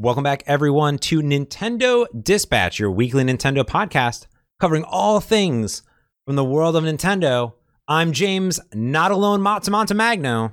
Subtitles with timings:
[0.00, 4.28] Welcome back, everyone, to Nintendo Dispatch, your weekly Nintendo podcast
[4.60, 5.82] covering all things
[6.24, 7.54] from the world of Nintendo.
[7.88, 10.52] I'm James, not alone Matsumonta Magno.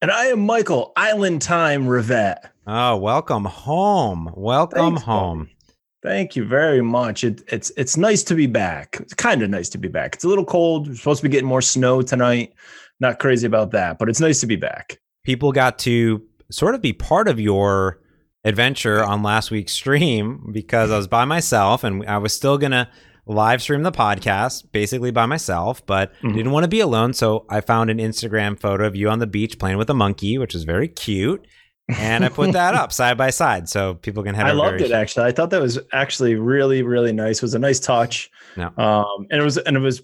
[0.00, 2.48] And I am Michael, Island Time Rivette.
[2.66, 4.32] Oh, welcome home.
[4.34, 5.38] Welcome Thanks, home.
[5.40, 5.56] buddy.
[6.02, 7.22] Thank you very much.
[7.22, 8.96] It, it's it's nice to be back.
[9.00, 10.14] It's kind of nice to be back.
[10.14, 10.88] It's a little cold.
[10.88, 12.54] We're supposed to be getting more snow tonight.
[12.98, 14.98] Not crazy about that, but it's nice to be back.
[15.22, 17.99] People got to sort of be part of your
[18.44, 22.72] adventure on last week's stream because I was by myself and I was still going
[22.72, 22.88] to
[23.26, 26.34] live stream the podcast basically by myself, but Mhm.
[26.34, 27.12] didn't want to be alone.
[27.12, 30.38] So I found an Instagram photo of you on the beach playing with a monkey,
[30.38, 31.46] which is very cute.
[31.88, 34.46] And I put that up side by side so people can have.
[34.46, 35.26] I loved it actually.
[35.26, 37.38] I thought that was actually really really nice.
[37.38, 38.30] It was a nice touch.
[38.56, 38.70] Yeah.
[38.78, 40.02] Um, and it was and it was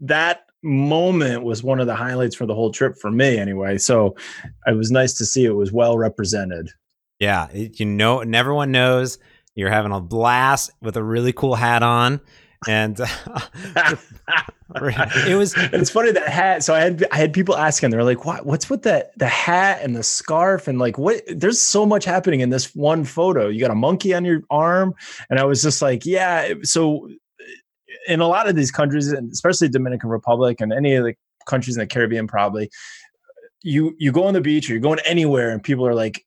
[0.00, 3.76] that moment was one of the highlights for the whole trip for me anyway.
[3.78, 4.16] So
[4.66, 6.70] it was nice to see it was well represented.
[7.24, 9.18] Yeah, it- you know, and everyone knows
[9.54, 12.20] you're having a blast with a really cool hat on,
[12.68, 12.98] and
[14.76, 16.62] it was it's funny that hat.
[16.64, 18.44] So I had I had people asking, they're like, "What?
[18.44, 19.16] What's with that?
[19.18, 21.22] The hat and the scarf and like what?
[21.28, 23.48] There's so much happening in this one photo.
[23.48, 24.92] You got a monkey on your arm,
[25.30, 26.52] and I was just like, yeah.
[26.62, 27.08] So
[28.06, 31.14] in a lot of these countries, and especially Dominican Republic and any of the
[31.46, 32.68] countries in the Caribbean, probably
[33.62, 36.24] you you go on the beach or you're going anywhere, and people are like,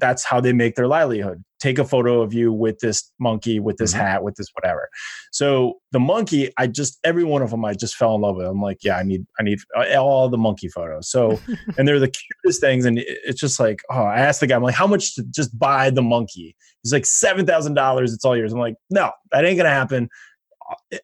[0.00, 1.42] that's how they make their livelihood.
[1.60, 3.98] Take a photo of you with this monkey, with this Mhm.
[3.98, 4.88] hat, with this whatever.
[5.32, 8.46] So the monkey, I just every one of them, I just fell in love with.
[8.46, 9.58] I'm like, yeah, I need, I need
[9.96, 11.10] all the monkey photos.
[11.10, 11.38] So,
[11.78, 12.10] and they're the
[12.42, 15.14] cutest things, and it's just like, oh, I asked the guy, I'm like, how much
[15.16, 16.56] to just buy the monkey?
[16.82, 18.12] He's like, seven thousand dollars.
[18.14, 18.52] It's all yours.
[18.52, 20.08] I'm like, no, that ain't gonna happen.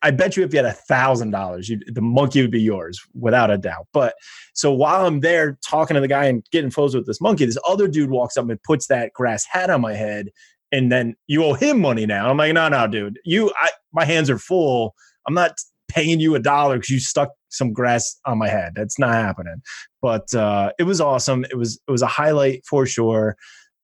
[0.03, 3.51] I bet you if you had a thousand dollars, the monkey would be yours without
[3.51, 3.87] a doubt.
[3.93, 4.15] But
[4.53, 7.59] so while I'm there talking to the guy and getting photos with this monkey, this
[7.67, 10.29] other dude walks up and puts that grass hat on my head,
[10.71, 12.29] and then you owe him money now.
[12.29, 14.95] I'm like, no, no, dude, you, I, my hands are full.
[15.27, 15.57] I'm not
[15.89, 18.73] paying you a dollar because you stuck some grass on my head.
[18.75, 19.63] That's not happening.
[20.03, 21.45] But uh, it was awesome.
[21.45, 23.37] It was it was a highlight for sure,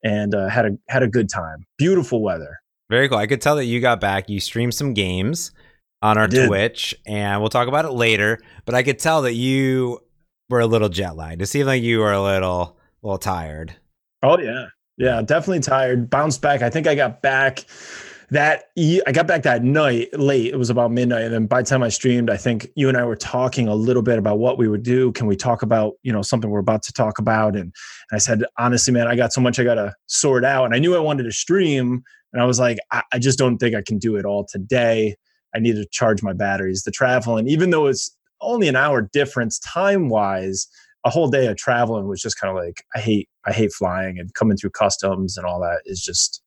[0.04, 1.64] and uh, had a had a good time.
[1.78, 2.58] Beautiful weather.
[2.90, 3.18] very cool.
[3.18, 4.28] I could tell that you got back.
[4.28, 5.52] You streamed some games
[6.02, 8.38] on our Twitch, and we'll talk about it later.
[8.64, 10.00] But I could tell that you
[10.48, 11.42] were a little jet lagged.
[11.42, 13.74] It seemed like you were a little, little tired.
[14.22, 14.66] Oh yeah,
[14.96, 16.10] yeah, definitely tired.
[16.10, 16.62] Bounced back.
[16.62, 17.64] I think I got back
[18.30, 20.52] that I got back that night late.
[20.52, 22.96] It was about midnight, and then by the time I streamed, I think you and
[22.96, 25.12] I were talking a little bit about what we would do.
[25.12, 27.54] Can we talk about you know something we're about to talk about?
[27.54, 27.72] And, and
[28.12, 30.78] I said honestly, man, I got so much I got to sort out, and I
[30.78, 32.02] knew I wanted to stream,
[32.32, 35.16] and I was like, I, I just don't think I can do it all today.
[35.54, 36.82] I need to charge my batteries.
[36.82, 40.66] The travel, and even though it's only an hour difference time wise
[41.04, 44.18] a whole day of traveling was just kind of like I hate I hate flying
[44.18, 46.42] and coming through customs and all that is just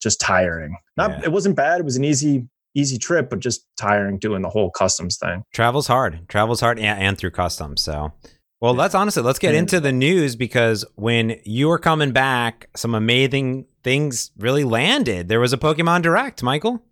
[0.00, 0.76] just tiring.
[0.96, 1.20] Not Yeah.
[1.24, 1.80] it wasn't bad.
[1.80, 5.42] It was an easy easy trip, but just tiring doing the whole customs thing.
[5.52, 6.28] Travel's hard.
[6.28, 7.80] Travel's hard and, and through customs.
[7.80, 8.12] So,
[8.60, 12.94] well, let's honestly let's get into the news because when you were coming back, some
[12.94, 15.28] amazing things really landed.
[15.28, 16.82] There was a Pokemon Direct, Michael.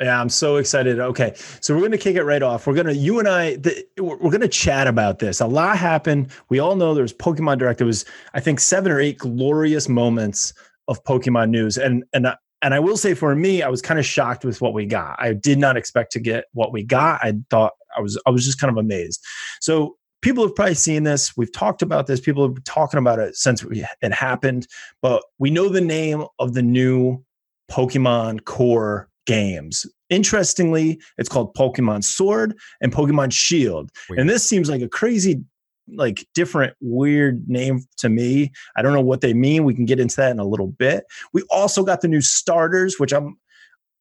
[0.00, 0.98] Yeah, I'm so excited.
[0.98, 2.66] Okay, so we're gonna kick it right off.
[2.66, 5.40] We're gonna you and I the, we're we're gonna chat about this.
[5.40, 6.32] A lot happened.
[6.48, 7.78] We all know there's Pokemon Direct.
[7.78, 10.52] There was I think seven or eight glorious moments
[10.88, 12.26] of Pokemon news, and and
[12.60, 15.16] and I will say for me, I was kind of shocked with what we got.
[15.20, 17.22] I did not expect to get what we got.
[17.22, 19.22] I thought I was I was just kind of amazed.
[19.60, 21.36] So people have probably seen this.
[21.36, 22.18] We've talked about this.
[22.18, 24.66] People have been talking about it since it happened.
[25.02, 27.22] But we know the name of the new
[27.70, 29.86] Pokemon Core games.
[30.10, 33.90] Interestingly, it's called Pokemon Sword and Pokemon Shield.
[34.08, 34.20] Weird.
[34.20, 35.42] And this seems like a crazy,
[35.92, 38.52] like different, weird name to me.
[38.76, 39.64] I don't know what they mean.
[39.64, 41.04] We can get into that in a little bit.
[41.32, 43.36] We also got the new starters, which I'm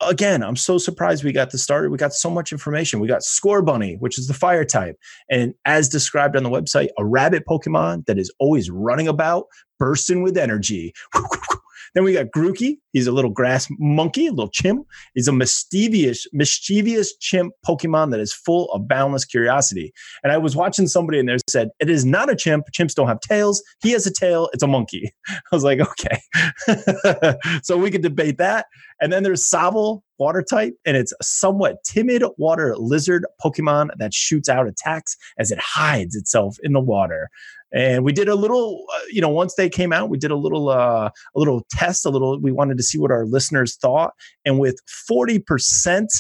[0.02, 1.90] again, I'm so surprised we got the starter.
[1.90, 3.00] We got so much information.
[3.00, 4.98] We got Scorbunny, which is the fire type.
[5.30, 9.46] And as described on the website, a rabbit Pokemon that is always running about,
[9.80, 10.94] bursting with energy.
[11.94, 12.78] Then we got Grookey.
[12.92, 14.88] He's a little grass monkey, a little chimp.
[15.14, 19.94] He's a mischievous, mischievous chimp Pokemon that is full of boundless curiosity.
[20.24, 22.66] And I was watching somebody and they said, it is not a chimp.
[22.72, 23.64] Chimps don't have tails.
[23.82, 24.50] He has a tail.
[24.54, 25.14] It's a monkey.
[25.30, 27.38] I was like, okay.
[27.64, 28.68] so we could debate that.
[29.02, 34.14] And then there's Sobble, water type, and it's a somewhat timid water lizard Pokemon that
[34.14, 37.30] shoots out attacks as it hides itself in the water.
[37.74, 40.36] And we did a little, uh, you know, once they came out, we did a
[40.36, 42.40] little, uh, a little test, a little.
[42.40, 44.14] We wanted to see what our listeners thought,
[44.46, 46.12] and with forty percent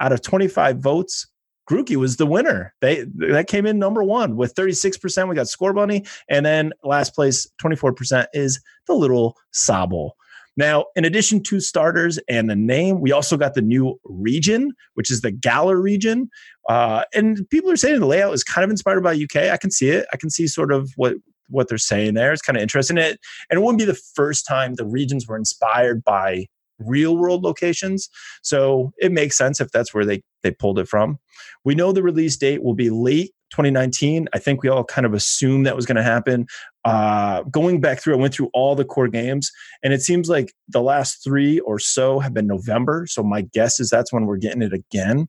[0.00, 1.26] out of twenty five votes,
[1.68, 2.74] Grookey was the winner.
[2.80, 5.28] They that came in number one with 36%.
[5.28, 6.08] We got Scorbunny.
[6.28, 10.12] And then last place, 24% is the little Sobble.
[10.56, 15.10] Now, in addition to starters and the name, we also got the new region, which
[15.10, 16.28] is the Galar region.
[16.68, 19.50] Uh, and people are saying the layout is kind of inspired by UK.
[19.50, 20.06] I can see it.
[20.12, 21.14] I can see sort of what
[21.48, 22.32] what they're saying there.
[22.32, 22.98] It's kind of interesting.
[22.98, 23.18] It
[23.50, 26.46] and it wouldn't be the first time the regions were inspired by
[26.78, 28.08] real world locations.
[28.42, 31.18] So it makes sense if that's where they they pulled it from.
[31.64, 34.28] We know the release date will be late 2019.
[34.32, 36.46] I think we all kind of assumed that was going to happen.
[36.84, 39.50] Uh, going back through, I went through all the core games,
[39.82, 43.06] and it seems like the last three or so have been November.
[43.08, 45.28] So my guess is that's when we're getting it again.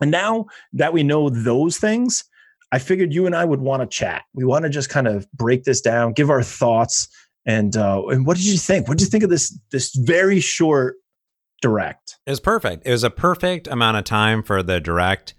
[0.00, 2.24] And now that we know those things,
[2.70, 4.24] I figured you and I would want to chat.
[4.34, 7.08] We want to just kind of break this down, give our thoughts,
[7.46, 8.88] and uh, and what did you think?
[8.88, 10.96] What did you think of this this very short
[11.62, 12.16] direct?
[12.26, 12.86] It was perfect.
[12.86, 15.34] It was a perfect amount of time for the direct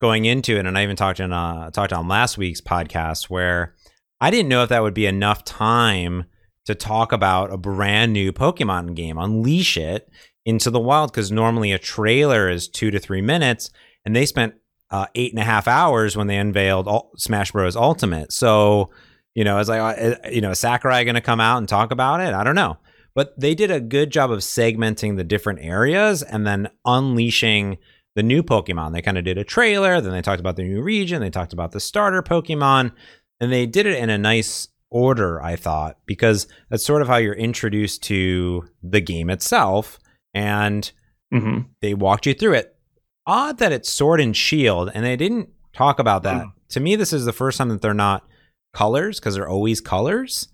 [0.00, 3.74] going into it, and I even talked in uh, talked on last week's podcast where
[4.20, 6.24] I didn't know if that would be enough time
[6.66, 10.10] to talk about a brand new Pokemon game, unleash it
[10.44, 13.70] into the wild, because normally a trailer is two to three minutes,
[14.04, 14.54] and they spent
[14.90, 17.76] uh, eight and a half hours when they unveiled Smash Bros.
[17.76, 18.32] Ultimate.
[18.32, 18.90] So,
[19.34, 22.20] you know, as like, uh, you know, Sakurai going to come out and talk about
[22.20, 22.34] it?
[22.34, 22.78] I don't know.
[23.14, 27.78] But they did a good job of segmenting the different areas and then unleashing
[28.16, 28.92] the new Pokemon.
[28.92, 31.52] They kind of did a trailer, then they talked about the new region, they talked
[31.52, 32.92] about the starter Pokemon,
[33.40, 37.16] and they did it in a nice order, I thought, because that's sort of how
[37.16, 39.98] you're introduced to the game itself.
[40.34, 40.90] And
[41.32, 41.60] mm-hmm.
[41.80, 42.76] they walked you through it.
[43.26, 46.44] Odd that it's Sword and Shield, and they didn't talk about that.
[46.44, 46.52] Mm.
[46.70, 48.26] To me, this is the first time that they're not
[48.72, 50.48] colors because they're always colors.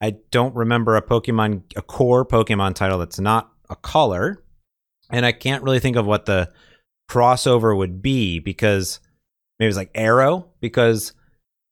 [0.00, 4.42] I don't remember a Pokemon, a core Pokemon title that's not a color.
[5.10, 6.52] And I can't really think of what the
[7.08, 9.00] crossover would be because
[9.58, 11.12] maybe it's like Arrow because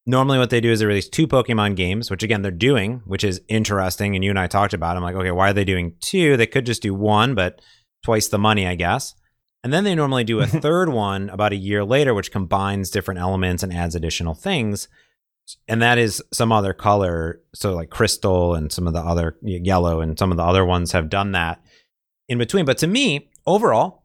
[0.07, 3.25] normally what they do is they release two Pokemon games, which again they're doing, which
[3.25, 4.15] is interesting.
[4.15, 4.95] And you and I talked about.
[4.95, 4.99] It.
[4.99, 6.37] I'm like, okay, why are they doing two?
[6.37, 7.61] They could just do one, but
[8.05, 9.15] twice the money, I guess.
[9.65, 13.21] And then they normally do a third one about a year later, which combines different
[13.21, 14.89] elements and adds additional things.
[15.69, 17.41] And that is some other color.
[17.55, 20.93] So, like crystal and some of the other yellow and some of the other ones
[20.93, 21.61] have done that
[22.29, 22.65] in between.
[22.65, 24.05] But to me, overall,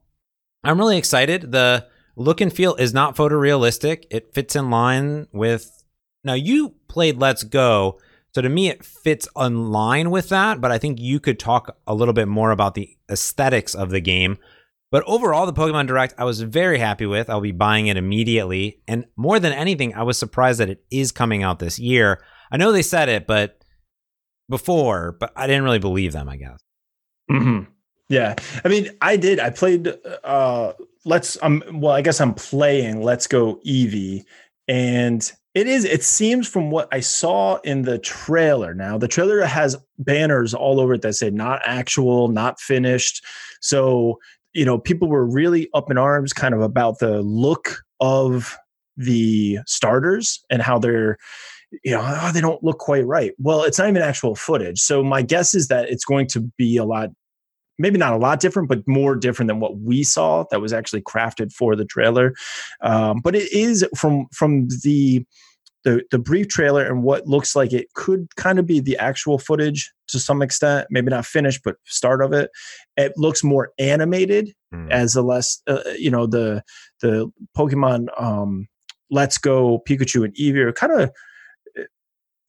[0.63, 1.51] I'm really excited.
[1.51, 4.05] The look and feel is not photorealistic.
[4.11, 5.83] It fits in line with.
[6.23, 7.99] Now, you played Let's Go.
[8.33, 10.61] So to me, it fits in line with that.
[10.61, 14.01] But I think you could talk a little bit more about the aesthetics of the
[14.01, 14.37] game.
[14.91, 17.29] But overall, the Pokemon Direct, I was very happy with.
[17.29, 18.81] I'll be buying it immediately.
[18.87, 22.21] And more than anything, I was surprised that it is coming out this year.
[22.51, 23.63] I know they said it, but
[24.49, 26.59] before, but I didn't really believe them, I guess.
[27.31, 27.71] Mm-hmm.
[28.11, 28.35] Yeah.
[28.65, 29.39] I mean, I did.
[29.39, 29.93] I played
[30.23, 30.73] uh
[31.05, 34.25] let's um well, I guess I'm playing Let's Go Eevee
[34.67, 38.73] and it is it seems from what I saw in the trailer.
[38.73, 43.23] Now, the trailer has banners all over it that say not actual, not finished.
[43.61, 44.19] So,
[44.53, 48.57] you know, people were really up in arms kind of about the look of
[48.97, 51.17] the starters and how they're
[51.85, 53.31] you know, oh, they don't look quite right.
[53.39, 54.79] Well, it's not even actual footage.
[54.79, 57.11] So my guess is that it's going to be a lot
[57.77, 61.01] maybe not a lot different, but more different than what we saw that was actually
[61.01, 62.33] crafted for the trailer.
[62.81, 65.25] Um, but it is from from the
[65.83, 69.39] the the brief trailer and what looks like it could kind of be the actual
[69.39, 72.51] footage to some extent, maybe not finished, but start of it.
[72.97, 74.91] It looks more animated mm.
[74.91, 76.63] as the less uh, you know the
[77.01, 78.67] the Pokemon um,
[79.09, 81.11] Let's Go Pikachu and Eevee are kind of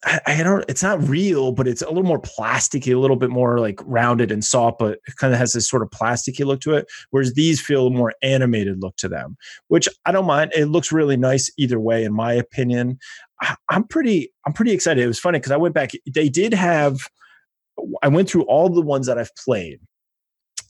[0.04, 3.30] I, I, don't it's not real but it's a little more plasticky a little bit
[3.30, 6.60] more like rounded and soft but it kind of has this sort of plasticky look
[6.62, 9.36] to it whereas these feel a more animated look to them
[9.68, 10.52] which i don't mind.
[10.54, 12.98] It looks really nice either way in my opinion.
[13.40, 15.02] I, i'm pretty i'm pretty excited.
[15.02, 17.08] It was funny because i went back they did have
[18.02, 19.80] i went through all the ones that i've played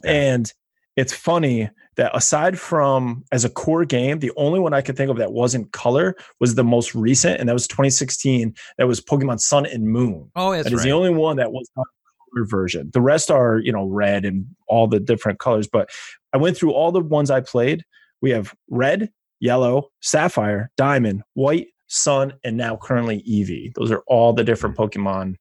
[0.05, 0.53] and
[0.97, 5.11] it's funny that aside from as a core game, the only one I could think
[5.11, 8.55] of that wasn't color was the most recent, and that was 2016.
[8.79, 10.31] That was Pokemon Sun and Moon.
[10.37, 10.85] Oh, that's that is right.
[10.85, 11.87] the only one that was not
[12.33, 12.91] color version.
[12.93, 15.67] The rest are you know red and all the different colors.
[15.67, 15.91] But
[16.33, 17.85] I went through all the ones I played.
[18.21, 23.75] We have red, yellow, sapphire, diamond, white, sun, and now currently Eevee.
[23.75, 24.83] Those are all the different hmm.
[24.83, 25.35] Pokemon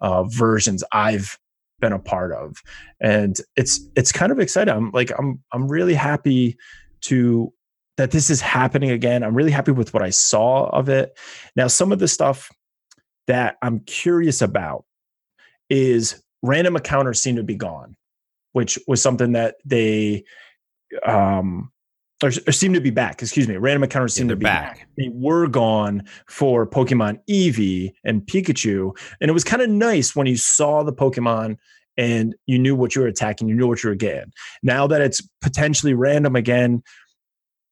[0.00, 1.38] uh, versions I've
[1.80, 2.62] been a part of.
[3.00, 4.74] And it's it's kind of exciting.
[4.74, 6.56] I'm like i'm i'm really happy
[7.02, 7.52] to
[7.96, 9.22] that this is happening again.
[9.22, 11.18] I'm really happy with what i saw of it.
[11.54, 12.50] Now some of the stuff
[13.26, 14.84] that i'm curious about
[15.68, 17.96] is random encounters seem to be gone
[18.56, 20.24] which was something that they
[21.04, 21.70] um
[22.22, 23.20] or, or seem to be back.
[23.22, 23.56] Excuse me.
[23.56, 24.78] Random encounters seem yeah, to be back.
[24.78, 24.88] back.
[24.96, 30.26] They were gone for Pokemon Eevee and Pikachu, and it was kind of nice when
[30.26, 31.56] you saw the Pokemon
[31.96, 34.32] and you knew what you were attacking, you knew what you were getting.
[34.62, 36.82] Now that it's potentially random again,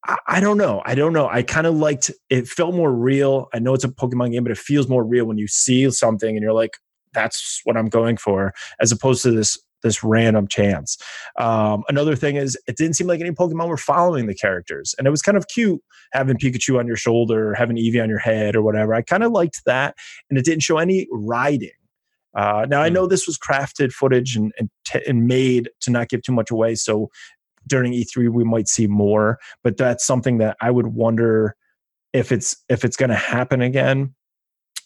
[0.05, 0.81] I, I don't know.
[0.85, 1.27] I don't know.
[1.27, 3.47] I kind of liked it felt more real.
[3.53, 6.35] I know it's a Pokemon game, but it feels more real when you see something
[6.35, 6.77] and you're like,
[7.13, 10.97] that's what I'm going for, as opposed to this this random chance.
[11.37, 15.07] Um, another thing is, it didn't seem like any Pokemon were following the characters, and
[15.07, 18.19] it was kind of cute having Pikachu on your shoulder, or having Eevee on your
[18.19, 18.93] head, or whatever.
[18.93, 19.95] I kind of liked that,
[20.29, 21.69] and it didn't show any riding.
[22.33, 23.09] Uh, now I know hmm.
[23.09, 26.75] this was crafted footage and and, t- and made to not give too much away,
[26.75, 27.09] so
[27.67, 31.55] during E3 we might see more, but that's something that I would wonder
[32.13, 34.14] if it's if it's going to happen again.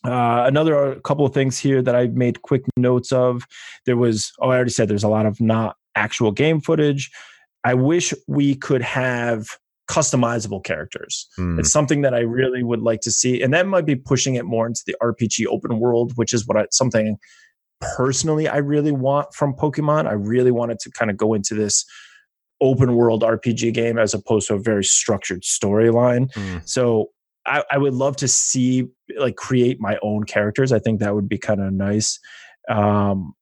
[0.05, 3.43] Uh, another uh, couple of things here that I made quick notes of.
[3.85, 7.11] There was, oh, I already said there's a lot of not actual game footage.
[7.63, 9.47] I wish we could have
[9.89, 11.27] customizable characters.
[11.37, 11.59] Mm.
[11.59, 14.45] It's something that I really would like to see, and that might be pushing it
[14.45, 17.17] more into the RPG open world, which is what I, something
[17.81, 20.07] personally I really want from Pokemon.
[20.07, 21.85] I really wanted to kind of go into this
[22.61, 26.31] open world RPG game as opposed to a very structured storyline.
[26.33, 26.67] Mm.
[26.67, 27.09] So
[27.46, 30.72] I, I, would love to see like create my own characters.
[30.72, 32.19] I think that would be kind of nice.
[32.69, 33.34] Um,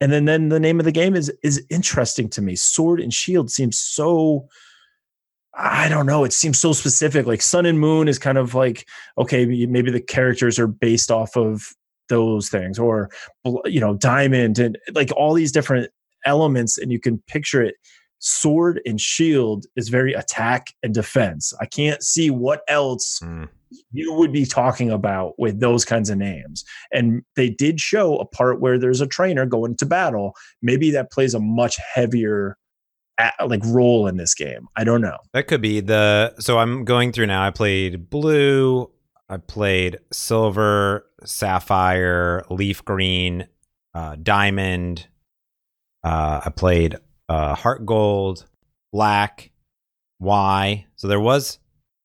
[0.00, 2.54] and then then the name of the game is is interesting to me.
[2.56, 4.48] Sword and Shield seems so
[5.54, 6.22] I don't know.
[6.22, 7.26] It seems so specific.
[7.26, 11.36] Like Sun and Moon is kind of like okay, maybe the characters are based off
[11.36, 11.72] of
[12.08, 13.10] those things, or
[13.64, 15.90] you know, Diamond and like all these different
[16.24, 17.74] elements, and you can picture it
[18.18, 21.52] sword and shield is very attack and defense.
[21.60, 23.48] I can't see what else mm.
[23.92, 26.64] you would be talking about with those kinds of names.
[26.92, 30.34] And they did show a part where there's a trainer going to battle.
[30.62, 32.56] Maybe that plays a much heavier
[33.44, 34.68] like role in this game.
[34.76, 35.18] I don't know.
[35.32, 37.44] That could be the so I'm going through now.
[37.44, 38.90] I played blue,
[39.28, 43.48] I played silver, sapphire, leaf green,
[43.94, 45.08] uh, diamond.
[46.04, 46.96] Uh, I played
[47.28, 48.46] uh, Heart Gold,
[48.92, 49.50] Black,
[50.20, 50.86] Y.
[50.96, 51.58] So there was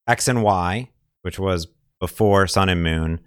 [0.08, 0.90] X and Y,
[1.22, 1.68] which was
[2.00, 3.20] before Sun and Moon.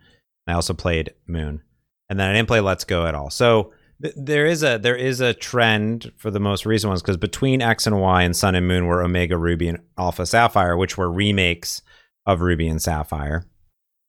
[0.47, 1.63] I also played Moon,
[2.09, 3.31] and then I didn't play Let's Go at all.
[3.31, 3.73] So
[4.03, 7.63] th- there is a there is a trend for the most recent ones because between
[7.63, 11.11] X and Y and Sun and Moon were Omega Ruby and Alpha Sapphire, which were
[11.11, 11.83] remakes
[12.27, 13.45] of Ruby and Sapphire.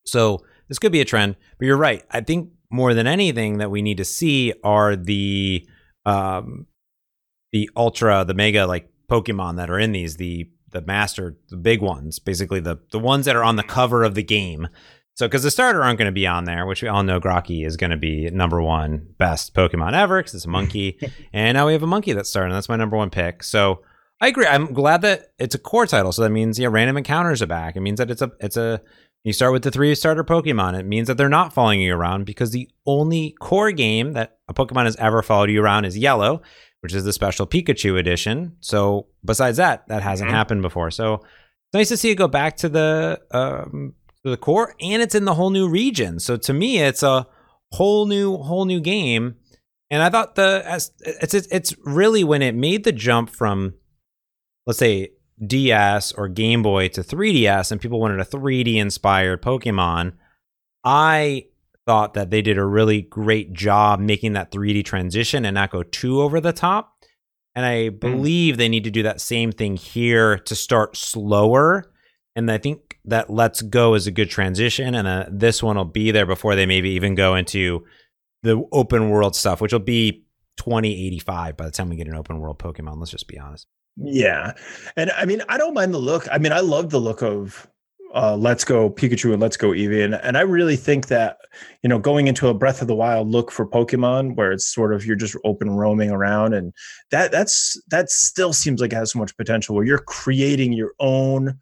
[0.06, 2.04] So this could be a trend, but you're right.
[2.10, 5.66] I think more than anything that we need to see are the
[6.04, 6.66] um,
[7.52, 11.80] the ultra, the mega like Pokemon that are in these, the the master, the big
[11.80, 14.68] ones, basically the the ones that are on the cover of the game.
[15.14, 17.66] So, because the starter aren't going to be on there, which we all know Grookey
[17.66, 20.96] is going to be number one best Pokemon ever because it's a monkey,
[21.32, 22.52] and now we have a monkey that's starting.
[22.52, 23.42] That's my number one pick.
[23.42, 23.82] So,
[24.20, 24.46] I agree.
[24.46, 26.12] I'm glad that it's a core title.
[26.12, 27.76] So that means yeah, random encounters are back.
[27.76, 28.80] It means that it's a it's a
[29.24, 30.78] you start with the three starter Pokemon.
[30.78, 34.54] It means that they're not following you around because the only core game that a
[34.54, 36.42] Pokemon has ever followed you around is Yellow,
[36.80, 38.56] which is the special Pikachu edition.
[38.60, 40.36] So besides that, that hasn't mm-hmm.
[40.36, 40.90] happened before.
[40.90, 43.94] So it's nice to see it go back to the um,
[44.24, 46.18] to the core, and it's in the whole new region.
[46.20, 47.26] So to me, it's a
[47.72, 49.36] whole new whole new game.
[49.90, 53.74] And I thought the it's it's, it's really when it made the jump from
[54.66, 55.12] let's say
[55.44, 60.12] DS or Game Boy to 3DS, and people wanted a 3D inspired Pokemon.
[60.84, 61.46] I
[61.88, 65.82] thought that they did a really great job making that 3D transition and not go
[65.82, 67.02] too over the top.
[67.54, 67.98] And I mm.
[67.98, 68.58] believe mm.
[68.58, 71.90] they need to do that same thing here to start slower.
[72.36, 74.94] And I think that Let's Go is a good transition.
[74.94, 77.86] And uh, this one will be there before they maybe even go into
[78.42, 80.26] the open world stuff, which will be
[80.58, 82.98] 2085 by the time we get an open world Pokemon.
[82.98, 83.66] Let's just be honest.
[83.96, 84.52] Yeah.
[84.94, 86.28] And I mean, I don't mind the look.
[86.30, 87.66] I mean, I love the look of
[88.14, 90.04] uh, Let's Go Pikachu and Let's Go Eevee.
[90.04, 91.38] And, and I really think that,
[91.82, 94.94] you know, going into a Breath of the Wild look for Pokemon where it's sort
[94.94, 96.72] of you're just open roaming around and
[97.10, 100.92] that that's that still seems like it has so much potential where you're creating your
[101.00, 101.58] own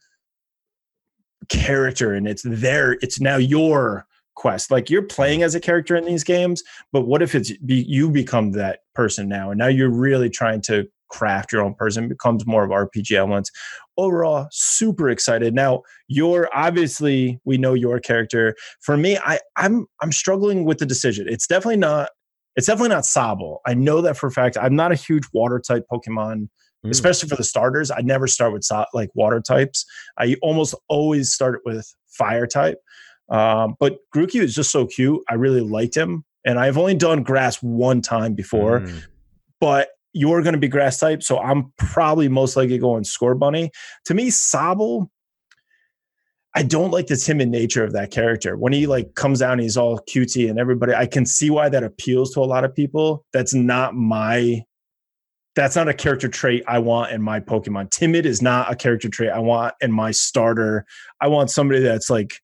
[1.49, 4.71] character and it's there, it's now your quest.
[4.71, 6.63] Like you're playing as a character in these games,
[6.93, 10.61] but what if it's be, you become that person now and now you're really trying
[10.63, 10.87] to
[11.17, 13.51] craft your own person becomes more of RPG elements.
[13.97, 15.55] Overall, super excited.
[15.55, 18.55] Now, you're obviously we know your character.
[18.81, 21.27] For me, I I'm I'm struggling with the decision.
[21.29, 22.11] It's definitely not
[22.57, 23.59] it's definitely not Sobble.
[23.67, 24.57] I know that for a fact.
[24.61, 26.49] I'm not a huge water type Pokemon,
[26.85, 26.91] mm.
[26.91, 27.91] especially for the starters.
[27.91, 29.85] I never start with so, like water types.
[30.19, 32.79] I almost always start with fire type.
[33.29, 35.21] Um, but Grookey is just so cute.
[35.29, 36.25] I really liked him.
[36.45, 39.03] And I've only done grass one time before, mm.
[39.61, 43.69] but you're going to be grass type, so I'm probably most likely going Scorbunny.
[44.07, 45.11] To me, Sobble,
[46.55, 48.57] I don't like the timid nature of that character.
[48.57, 50.95] When he like comes down, he's all cutesy and everybody.
[50.95, 53.27] I can see why that appeals to a lot of people.
[53.35, 54.65] That's not my.
[55.55, 57.91] That's not a character trait I want in my Pokemon.
[57.91, 60.87] Timid is not a character trait I want in my starter.
[61.21, 62.41] I want somebody that's like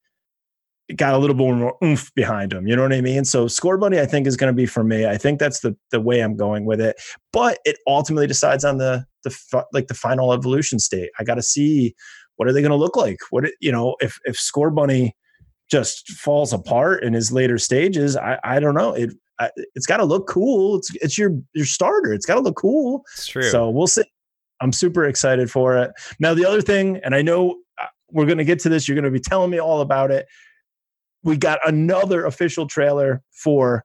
[0.97, 2.67] got a little bit more oomph behind him.
[2.67, 3.25] You know what I mean?
[3.25, 5.07] So Scorbunny, I think, is going to be for me.
[5.07, 7.01] I think that's the the way I'm going with it.
[7.33, 11.11] But it ultimately decides on the the like the final evolution state.
[11.19, 11.95] I got to see
[12.37, 13.19] what are they going to look like?
[13.31, 15.13] What you know, if if Scorbunny
[15.71, 18.93] just falls apart in his later stages, I I don't know.
[18.93, 20.77] It I, it's got to look cool.
[20.77, 22.13] It's it's your your starter.
[22.13, 23.03] It's got to look cool.
[23.15, 23.43] It's true.
[23.43, 24.05] So we'll see.
[24.61, 25.91] I'm super excited for it.
[26.21, 28.87] Now the other thing, and I know uh, we're going to get to this.
[28.87, 30.27] You're going to be telling me all about it.
[31.23, 33.85] We got another official trailer for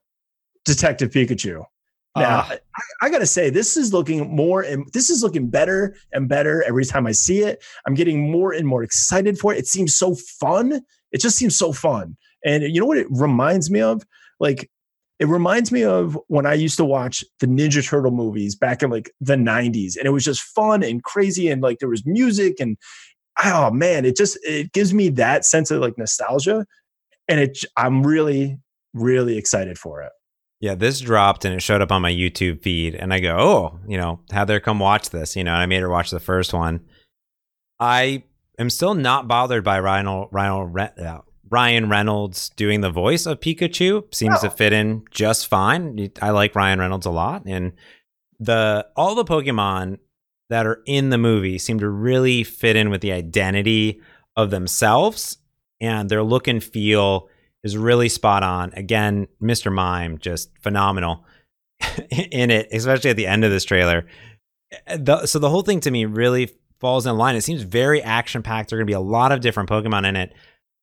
[0.64, 1.64] Detective Pikachu.
[2.16, 5.48] Now, uh, I, I got to say, this is looking more and this is looking
[5.48, 7.62] better and better every time I see it.
[7.86, 9.58] I'm getting more and more excited for it.
[9.58, 10.80] It seems so fun.
[11.12, 12.16] It just seems so fun.
[12.44, 14.02] And you know what it reminds me of?
[14.40, 14.70] Like,
[15.18, 18.90] it reminds me of when I used to watch the Ninja Turtle movies back in
[18.90, 19.96] like the 90s.
[19.96, 21.48] And it was just fun and crazy.
[21.48, 22.76] And like there was music and
[23.44, 26.66] oh man, it just it gives me that sense of like nostalgia.
[27.28, 28.58] And it I'm really,
[28.94, 30.12] really excited for it.
[30.60, 33.80] Yeah, this dropped and it showed up on my YouTube feed, and I go, "Oh,
[33.86, 36.20] you know, have her come watch this." You know, and I made her watch the
[36.20, 36.80] first one.
[37.78, 38.24] I
[38.58, 44.12] am still not bothered by Ryan Ryan, uh, Ryan Reynolds doing the voice of Pikachu.
[44.12, 46.10] Seems to fit in just fine.
[46.20, 47.72] I like Ryan Reynolds a lot, and
[48.40, 49.98] the all the Pokemon
[50.50, 54.00] that are in the movie seem to really fit in with the identity
[54.36, 55.38] of themselves
[55.80, 57.28] and their look and feel
[57.62, 58.72] is really spot on.
[58.74, 59.72] Again, Mr.
[59.72, 61.24] Mime just phenomenal
[62.10, 64.06] in it, especially at the end of this trailer.
[64.86, 67.36] The, so the whole thing to me really falls in line.
[67.36, 68.70] It seems very action packed.
[68.70, 70.32] There are going to be a lot of different Pokemon in it.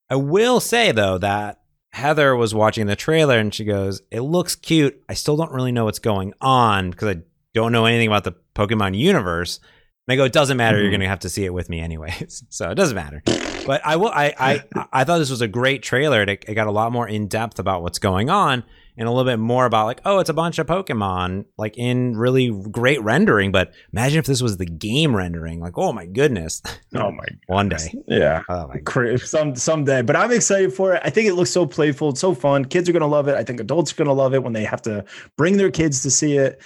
[0.09, 1.61] I will say though that
[1.93, 5.01] Heather was watching the trailer and she goes, "It looks cute.
[5.07, 7.21] I still don't really know what's going on because I
[7.53, 9.59] don't know anything about the Pokemon universe."
[10.07, 10.77] And I go, "It doesn't matter.
[10.77, 10.83] Mm-hmm.
[10.83, 13.21] You're going to have to see it with me anyways, so it doesn't matter."
[13.65, 14.09] But I will.
[14.09, 14.63] I I
[14.93, 16.21] I thought this was a great trailer.
[16.21, 18.63] It, it got a lot more in depth about what's going on
[18.97, 22.15] and a little bit more about like, oh, it's a bunch of Pokemon, like in
[22.15, 23.51] really great rendering.
[23.51, 25.59] But imagine if this was the game rendering.
[25.59, 26.61] Like, oh my goodness.
[26.95, 27.93] Oh my one day.
[28.07, 28.43] Yeah.
[28.49, 30.01] Oh my some someday.
[30.01, 31.01] But I'm excited for it.
[31.03, 32.09] I think it looks so playful.
[32.09, 32.65] It's so fun.
[32.65, 33.35] Kids are gonna love it.
[33.35, 35.03] I think adults are gonna love it when they have to
[35.37, 36.61] bring their kids to see it.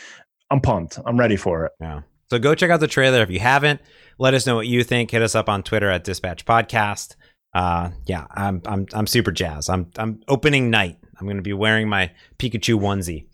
[0.52, 1.00] I'm pumped.
[1.06, 1.72] I'm ready for it.
[1.80, 2.02] Yeah.
[2.30, 3.82] So go check out the trailer if you haven't.
[4.20, 5.12] Let us know what you think.
[5.12, 7.16] Hit us up on Twitter at Dispatch Podcast.
[7.54, 9.70] Uh, yeah, I'm I'm I'm super jazzed.
[9.70, 10.98] I'm I'm opening night.
[11.20, 13.26] I'm going to be wearing my Pikachu onesie.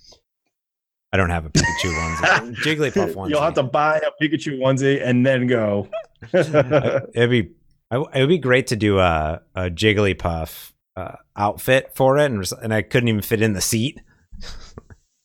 [1.12, 2.56] I don't have a Pikachu onesie.
[2.64, 3.30] Jigglypuff onesie.
[3.32, 5.90] You'll have to buy a Pikachu onesie and then go.
[6.34, 7.52] it'd be
[7.92, 12.74] it would be great to do a a Jigglypuff uh, outfit for it, and and
[12.74, 14.00] I couldn't even fit in the seat.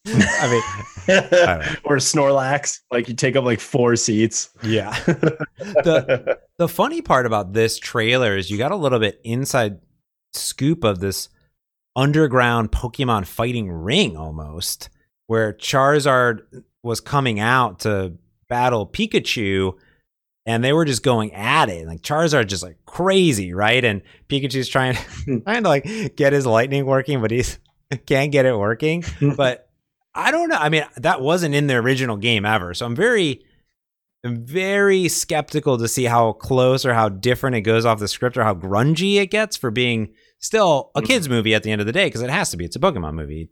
[0.07, 0.63] I mean,
[1.09, 4.51] I or Snorlax, like you take up like four seats.
[4.63, 4.91] Yeah.
[5.05, 9.79] the the funny part about this trailer is you got a little bit inside
[10.33, 11.29] scoop of this
[11.97, 14.89] underground Pokemon fighting ring almost,
[15.27, 16.41] where Charizard
[16.83, 18.15] was coming out to
[18.49, 19.75] battle Pikachu
[20.47, 21.87] and they were just going at it.
[21.87, 23.85] Like Charizard just like crazy, right?
[23.85, 24.95] And Pikachu's trying,
[25.45, 27.59] trying to like get his lightning working, but he's
[28.07, 29.05] can't get it working.
[29.37, 29.70] but
[30.15, 30.57] I don't know.
[30.57, 32.75] I mean, that wasn't in the original game ever.
[32.75, 33.45] So I'm very,
[34.25, 38.45] very skeptical to see how close or how different it goes off the script or
[38.45, 41.07] how grungy it gets for being still a mm-hmm.
[41.07, 42.65] kids movie at the end of the day because it has to be.
[42.65, 43.51] It's a Pokemon movie,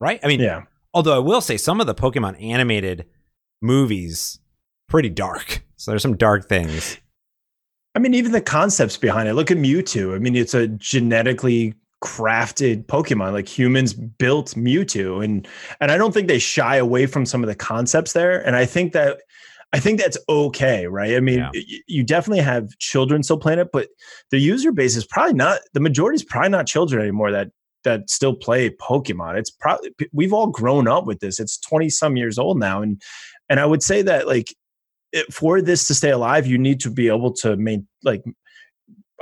[0.00, 0.20] right?
[0.22, 0.62] I mean, yeah.
[0.94, 3.06] Although I will say some of the Pokemon animated
[3.60, 4.38] movies
[4.88, 5.62] pretty dark.
[5.76, 6.98] So there's some dark things.
[7.94, 9.34] I mean, even the concepts behind it.
[9.34, 10.14] Look at Mewtwo.
[10.14, 13.32] I mean, it's a genetically crafted Pokemon.
[13.32, 15.46] Like humans built Mewtwo, and
[15.80, 18.44] and I don't think they shy away from some of the concepts there.
[18.46, 19.20] And I think that
[19.72, 21.14] I think that's okay, right?
[21.14, 21.50] I mean, yeah.
[21.86, 23.88] you definitely have children still playing it, but
[24.30, 27.50] the user base is probably not the majority is probably not children anymore that
[27.84, 29.38] that still play Pokemon.
[29.38, 31.38] It's probably we've all grown up with this.
[31.38, 33.00] It's 20 some years old now and
[33.48, 34.54] and I would say that like
[35.12, 38.22] it, for this to stay alive, you need to be able to make like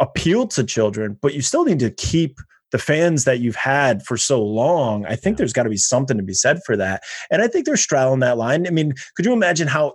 [0.00, 2.38] appeal to children, but you still need to keep
[2.72, 6.16] the fans that you've had for so long, I think there's got to be something
[6.16, 7.02] to be said for that.
[7.31, 8.66] And I think they're straddling that line.
[8.66, 9.94] I mean, could you imagine how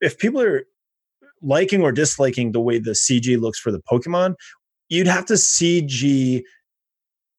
[0.00, 0.64] if people are
[1.42, 4.34] liking or disliking the way the CG looks for the Pokemon,
[4.88, 6.42] you'd have to CG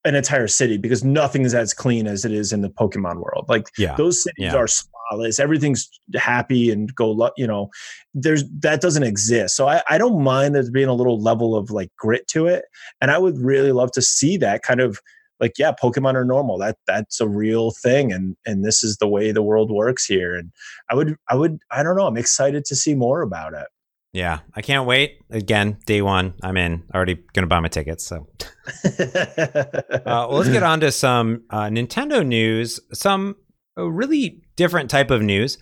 [0.03, 3.45] an entire city because nothing is as clean as it is in the Pokemon world.
[3.47, 3.95] Like yeah.
[3.95, 4.55] those cities yeah.
[4.55, 4.67] are
[5.11, 7.69] flawless, everything's happy and go, you know,
[8.13, 9.55] there's that doesn't exist.
[9.55, 12.65] So I, I don't mind there being a little level of like grit to it.
[12.99, 14.99] And I would really love to see that kind of
[15.39, 16.57] like, yeah, Pokemon are normal.
[16.57, 18.11] That that's a real thing.
[18.11, 20.35] And and this is the way the world works here.
[20.35, 20.51] And
[20.89, 23.67] I would I would I don't know, I'm excited to see more about it.
[24.13, 25.19] Yeah, I can't wait.
[25.29, 26.83] Again, day one, I'm in.
[26.93, 28.05] Already going to buy my tickets.
[28.05, 28.27] So,
[28.83, 32.81] uh, well, let's get on to some uh, Nintendo news.
[32.91, 33.37] Some
[33.77, 35.57] uh, really different type of news,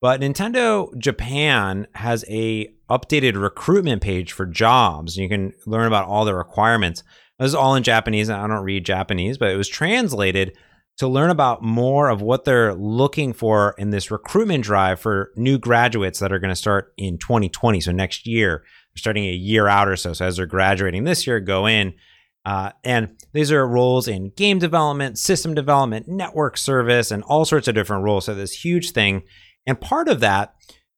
[0.00, 5.16] but Nintendo Japan has a updated recruitment page for jobs.
[5.16, 7.04] You can learn about all the requirements.
[7.38, 8.28] This is all in Japanese.
[8.28, 10.56] And I don't read Japanese, but it was translated
[10.98, 15.56] to learn about more of what they're looking for in this recruitment drive for new
[15.56, 17.80] graduates that are going to start in 2020.
[17.80, 18.64] So next year,
[18.96, 20.12] starting a year out or so.
[20.12, 21.94] So as they're graduating this year, go in.
[22.44, 27.68] Uh, and these are roles in game development, system development, network service, and all sorts
[27.68, 28.24] of different roles.
[28.24, 29.22] So this huge thing.
[29.66, 30.54] And part of that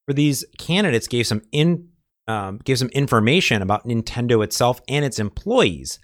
[0.07, 1.89] for these candidates gave some in
[2.29, 5.99] um, gave some information about Nintendo itself and its employees.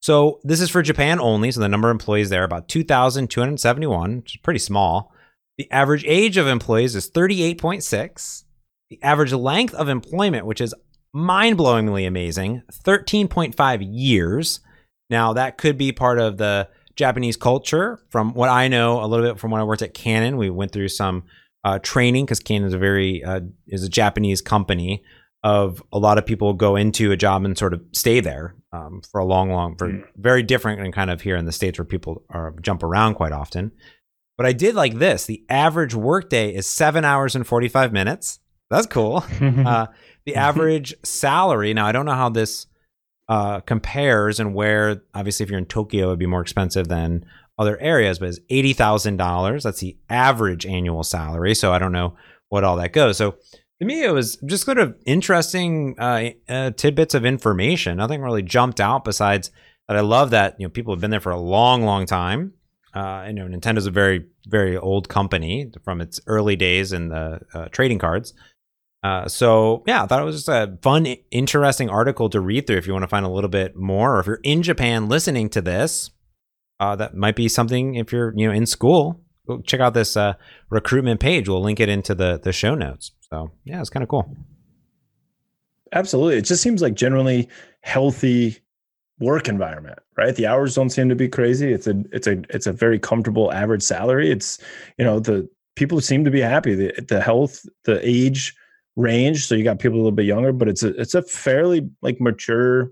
[0.00, 1.50] So this is for Japan only.
[1.50, 5.12] So the number of employees there about 2,271, which is pretty small.
[5.58, 8.44] The average age of employees is 38.6.
[8.90, 10.74] The average length of employment, which is
[11.14, 14.60] mind blowingly amazing, 13.5 years.
[15.12, 18.00] Now, that could be part of the Japanese culture.
[18.08, 20.72] From what I know a little bit from when I worked at Canon, we went
[20.72, 21.24] through some
[21.64, 25.04] uh, training because Canon is a very uh, is a Japanese company
[25.44, 29.02] of a lot of people go into a job and sort of stay there um,
[29.10, 30.02] for a long, long, for mm.
[30.16, 33.32] very different and kind of here in the states where people are jump around quite
[33.32, 33.70] often.
[34.38, 38.38] But I did like this: the average workday is seven hours and forty five minutes.
[38.70, 39.24] That's cool.
[39.40, 39.88] uh,
[40.24, 41.74] the average salary.
[41.74, 42.66] Now I don't know how this
[43.32, 45.00] uh, compares and where.
[45.14, 47.24] Obviously, if you're in Tokyo, it'd be more expensive than
[47.58, 49.62] other areas, but it's eighty thousand dollars.
[49.64, 51.54] That's the average annual salary.
[51.54, 52.14] So I don't know
[52.50, 53.16] what all that goes.
[53.16, 53.36] So
[53.78, 57.96] to me, it was just sort of interesting uh, uh, tidbits of information.
[57.96, 59.50] Nothing really jumped out besides
[59.88, 59.96] that.
[59.96, 62.52] I love that you know people have been there for a long, long time.
[62.92, 67.40] Uh, you know, Nintendo's a very, very old company from its early days in the
[67.54, 68.34] uh, trading cards.
[69.02, 72.76] Uh, so yeah, I thought it was just a fun, interesting article to read through
[72.76, 75.48] if you want to find a little bit more, or if you're in Japan listening
[75.50, 76.10] to this,
[76.78, 77.96] uh, that might be something.
[77.96, 80.34] If you're you know in school, go check out this uh,
[80.70, 81.48] recruitment page.
[81.48, 83.10] We'll link it into the the show notes.
[83.28, 84.36] So yeah, it's kind of cool.
[85.92, 86.36] Absolutely.
[86.36, 87.48] It just seems like generally
[87.80, 88.58] healthy
[89.18, 90.34] work environment, right?
[90.34, 91.72] The hours don't seem to be crazy.
[91.72, 94.30] It's a it's a it's a very comfortable average salary.
[94.30, 94.58] It's
[94.96, 96.74] you know, the people seem to be happy.
[96.74, 98.54] The the health, the age
[98.96, 99.46] range.
[99.46, 102.20] So you got people a little bit younger, but it's a it's a fairly like
[102.20, 102.90] mature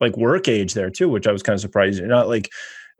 [0.00, 1.98] like work age there too, which I was kind of surprised.
[1.98, 2.50] You're not like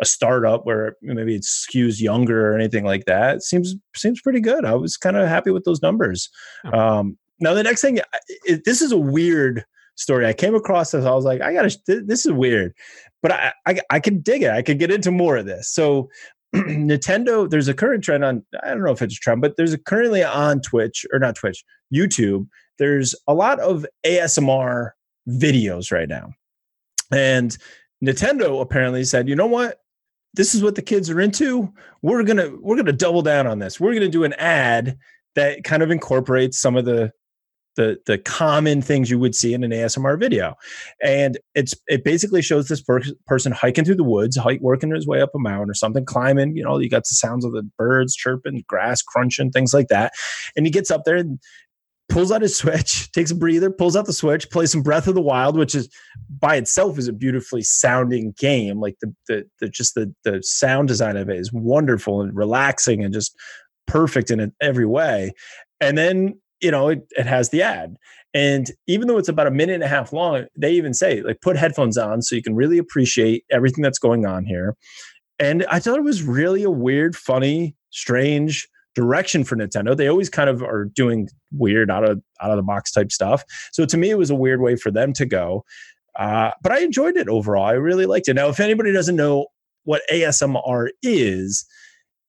[0.01, 3.37] a startup where maybe it skews younger or anything like that.
[3.37, 4.65] It seems seems pretty good.
[4.65, 6.29] I was kind of happy with those numbers.
[6.65, 6.79] Oh.
[6.79, 7.99] Um, now the next thing,
[8.45, 9.65] it, this is a weird
[9.97, 10.27] story.
[10.27, 11.05] I came across this.
[11.05, 11.77] I was like, I gotta.
[11.87, 12.73] This is weird,
[13.21, 14.51] but I I, I could dig it.
[14.51, 15.69] I could get into more of this.
[15.69, 16.09] So
[16.55, 18.45] Nintendo, there's a current trend on.
[18.63, 21.35] I don't know if it's a trend, but there's a currently on Twitch or not
[21.35, 22.47] Twitch, YouTube.
[22.79, 24.91] There's a lot of ASMR
[25.29, 26.33] videos right now,
[27.13, 27.57] and
[28.05, 29.79] Nintendo apparently said, you know what?
[30.35, 33.79] this is what the kids are into we're gonna we're gonna double down on this
[33.79, 34.97] we're gonna do an ad
[35.35, 37.13] that kind of incorporates some of the
[37.77, 40.55] the the common things you would see in an ASMR video,
[41.03, 45.07] and it's it basically shows this per- person hiking through the woods, hike working his
[45.07, 46.55] way up a mountain or something, climbing.
[46.55, 50.13] You know, you got the sounds of the birds chirping, grass crunching, things like that,
[50.55, 51.39] and he gets up there and
[52.13, 55.15] pulls out his switch, takes a breather, pulls out the switch, plays some Breath of
[55.15, 55.89] the Wild, which is
[56.39, 58.81] by itself is a beautifully sounding game.
[58.81, 63.05] Like the the, the just the the sound design of it is wonderful and relaxing
[63.05, 63.35] and just
[63.87, 65.33] perfect in every way.
[65.81, 67.97] And then you know it, it has the ad.
[68.35, 71.43] And even though it's about a minute and a half long, they even say like
[71.43, 74.75] put headphones on so you can really appreciate everything that's going on here.
[75.39, 79.97] And I thought it was really a weird, funny, strange direction for Nintendo.
[79.97, 83.45] They always kind of are doing weird out of out of the box type stuff.
[83.73, 85.65] So to me, it was a weird way for them to go.
[86.19, 87.65] Uh, but I enjoyed it overall.
[87.65, 88.35] I really liked it.
[88.35, 89.47] Now, if anybody doesn't know
[89.85, 91.65] what ASMR is,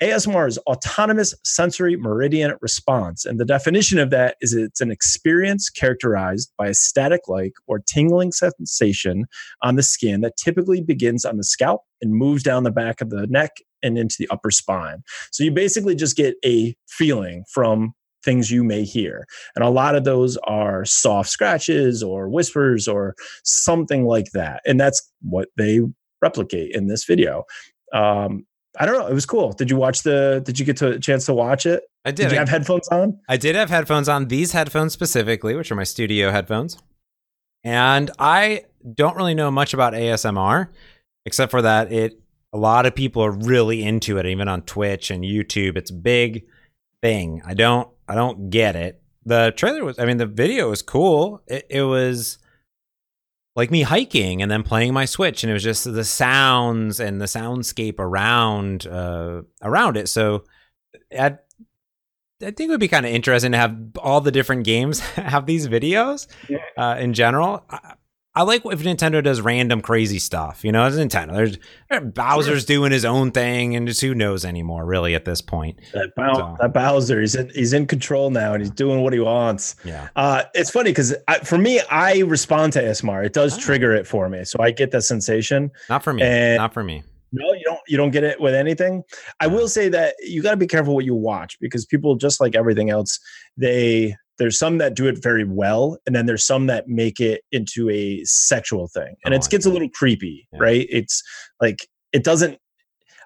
[0.02, 3.26] ASMR is autonomous sensory meridian response.
[3.26, 7.80] And the definition of that is it's an experience characterized by a static like or
[7.80, 9.26] tingling sensation
[9.62, 13.12] on the skin that typically begins on the scalp and moves down the back of
[13.12, 13.52] the neck
[13.84, 15.04] and into the upper spine.
[15.32, 17.94] So you basically just get a feeling from
[18.24, 19.28] things you may hear.
[19.56, 24.62] And a lot of those are soft scratches or whispers or something like that.
[24.66, 25.82] And that's what they
[26.22, 27.44] replicate in this video.
[27.94, 28.46] Um,
[28.80, 29.08] I don't know.
[29.08, 29.52] It was cool.
[29.52, 30.42] Did you watch the?
[30.44, 31.84] Did you get to a chance to watch it?
[32.06, 32.24] I did.
[32.24, 33.20] Did you have headphones on?
[33.30, 34.30] I did have headphones on.
[34.30, 36.78] These headphones specifically, which are my studio headphones,
[37.64, 38.64] and I
[38.96, 40.70] don't really know much about ASMR,
[41.26, 42.20] except for that it.
[42.54, 45.76] A lot of people are really into it, even on Twitch and YouTube.
[45.76, 46.46] It's a big
[47.02, 47.42] thing.
[47.46, 47.90] I don't.
[48.08, 49.02] I don't get it.
[49.26, 49.98] The trailer was.
[50.00, 51.42] I mean, the video was cool.
[51.48, 52.38] It, it was
[53.56, 57.22] like me hiking and then playing my switch and it was just the sounds and
[57.22, 60.44] the soundscape around uh around it so
[61.16, 61.38] i
[62.42, 65.46] I think it would be kind of interesting to have all the different games have
[65.46, 66.28] these videos
[66.78, 67.64] uh, in general.
[67.70, 67.94] I,
[68.36, 70.64] I like if Nintendo does random crazy stuff.
[70.64, 71.34] You know, it's Nintendo.
[71.36, 71.58] There's
[71.90, 75.80] there's Bowser's doing his own thing, and just who knows anymore, really, at this point.
[75.94, 79.14] That, Bow- So- that Bowser, he's in, he's in control now, and he's doing what
[79.14, 79.76] he wants.
[79.86, 80.08] Yeah.
[80.16, 83.24] Uh, it's funny because for me, I respond to ASMR.
[83.24, 83.62] It does Ah.
[83.62, 85.70] trigger it for me, so I get that sensation.
[85.90, 86.24] Not for me.
[86.24, 87.04] And- Not for me.
[87.36, 87.80] No, you don't.
[87.88, 89.04] You don't get it with anything.
[89.40, 92.40] I will say that you got to be careful what you watch because people, just
[92.40, 93.20] like everything else,
[93.58, 97.42] they there's some that do it very well, and then there's some that make it
[97.52, 100.60] into a sexual thing, and Oh, it gets a little creepy, Yeah.
[100.60, 100.88] right?
[100.90, 101.22] It's
[101.62, 102.58] like it doesn't.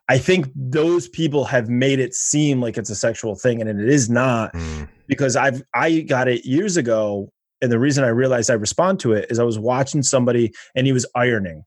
[0.10, 3.90] I think those people have made it seem like it's a sexual thing, and it
[3.90, 4.88] is not Mm.
[5.08, 9.14] because I've I got it years ago, and the reason I realized I respond to
[9.14, 11.64] it is I was watching somebody and he was ironing,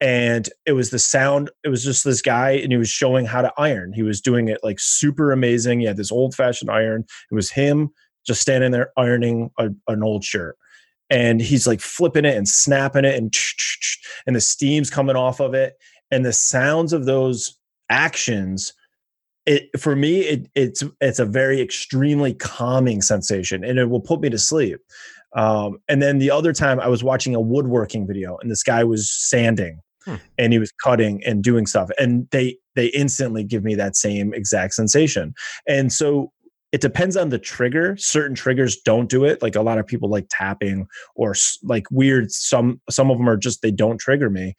[0.00, 1.50] and it was the sound.
[1.64, 3.92] It was just this guy, and he was showing how to iron.
[3.92, 5.80] He was doing it like super amazing.
[5.80, 7.04] He had this old fashioned iron.
[7.30, 7.90] It was him
[8.26, 10.56] just standing there ironing a, an old shirt.
[11.10, 13.34] And he's like flipping it and snapping it, and
[14.26, 15.74] and the steam's coming off of it,
[16.10, 17.58] and the sounds of those
[17.90, 18.72] actions
[19.44, 24.20] it for me it, it's it's a very extremely calming sensation and it will put
[24.20, 24.78] me to sleep
[25.34, 28.84] um, and then the other time i was watching a woodworking video and this guy
[28.84, 30.16] was sanding Hmm.
[30.36, 34.34] and he was cutting and doing stuff and they they instantly give me that same
[34.34, 35.32] exact sensation
[35.68, 36.32] and so
[36.72, 37.96] it depends on the trigger.
[37.98, 39.42] Certain triggers don't do it.
[39.42, 43.36] Like a lot of people like tapping or like weird some some of them are
[43.36, 44.56] just they don't trigger me.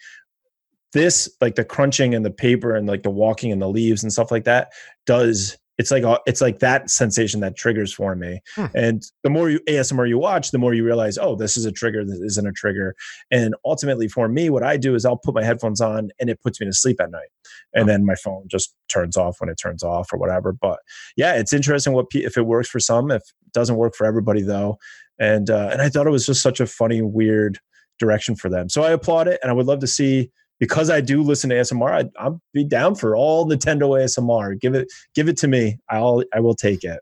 [0.93, 4.13] This like the crunching and the paper and like the walking and the leaves and
[4.13, 4.71] stuff like that
[5.07, 8.39] does it's like it's like that sensation that triggers for me.
[8.55, 8.65] Hmm.
[8.75, 11.71] and the more you asmr you watch the more you realize oh this is a
[11.71, 12.95] trigger this isn't a trigger.
[13.31, 16.39] And ultimately for me what i do is i'll put my headphones on and it
[16.41, 17.29] puts me to sleep at night.
[17.73, 17.87] And Oh.
[17.91, 20.53] then my phone just turns off when it turns off or whatever.
[20.53, 20.79] But
[21.17, 24.41] yeah it's interesting what if it works for some if it doesn't work for everybody
[24.41, 24.77] though.
[25.19, 27.59] And uh, and i thought it was just such a funny weird
[27.99, 28.69] direction for them.
[28.69, 30.29] So i applaud it and i would love to see
[30.63, 34.57] because I do listen to ASMR, I'd, I'll be down for all Nintendo ASMR.
[34.57, 35.77] Give it, give it to me.
[35.89, 37.01] I'll, I will take it.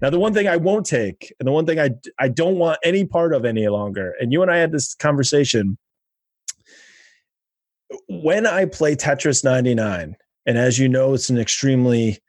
[0.00, 2.78] Now, the one thing I won't take, and the one thing I, I don't want
[2.84, 5.76] any part of any longer, and you and I had this conversation.
[8.08, 10.14] When I play Tetris 99,
[10.46, 12.20] and as you know, it's an extremely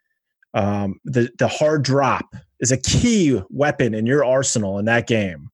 [0.52, 5.48] um, the the hard drop is a key weapon in your arsenal in that game.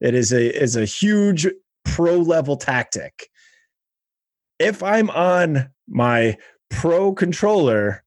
[0.00, 1.46] It is a is a huge
[1.84, 3.28] pro level tactic
[4.58, 6.36] if I'm on my
[6.70, 8.02] pro controller,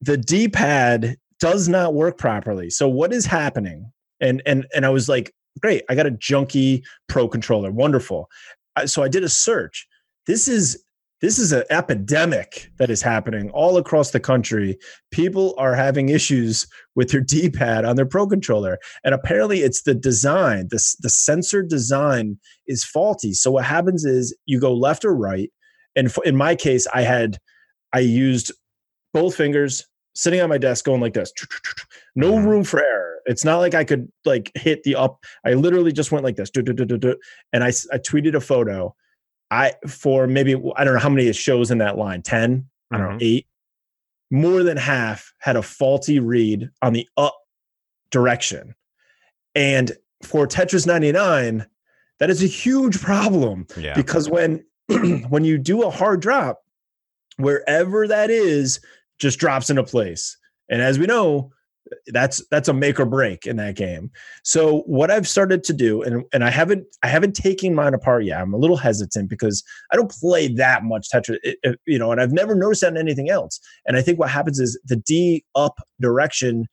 [0.00, 2.70] the D-pad does not work properly.
[2.70, 3.92] So what is happening?
[4.20, 8.28] And and and I was like, great, I got a junky pro controller, wonderful.
[8.86, 9.86] So I did a search.
[10.26, 10.82] This is
[11.22, 14.78] this is an epidemic that is happening all across the country.
[15.10, 19.94] People are having issues with their D-pad on their pro controller, and apparently it's the
[19.94, 20.68] design.
[20.70, 23.32] This the sensor design is faulty.
[23.32, 25.50] So what happens is you go left or right,
[25.96, 27.38] and in my case i had
[27.92, 28.52] i used
[29.12, 31.32] both fingers sitting on my desk going like this
[32.14, 32.46] no Mhm.
[32.46, 33.14] room for error.
[33.26, 36.50] It's not like i could like hit the up i literally just went like this
[36.54, 38.94] and I, I tweeted a photo.
[39.50, 43.12] I for maybe i don't know how many shows in that line 10 i don't
[43.12, 43.46] know 8
[44.30, 47.36] more than half had a faulty read on the up
[48.10, 48.74] direction.
[49.54, 51.66] And for tetris 99
[52.18, 53.94] that is a huge problem Yeah.
[53.94, 54.64] because when
[55.28, 56.62] when you do a hard drop
[57.38, 58.80] wherever that is
[59.18, 60.36] just drops into place.
[60.70, 61.50] And as we know
[62.08, 64.10] that's that's a make or break in that game.
[64.42, 68.24] So what i've started to do and and i haven't i haven't taken mine apart
[68.24, 68.40] yet.
[68.40, 72.10] I'm a little hesitant because i don't play that much tetris it- it- you know
[72.10, 73.60] and i've never noticed that in anything else.
[73.86, 76.66] And i think what happens is the d up direction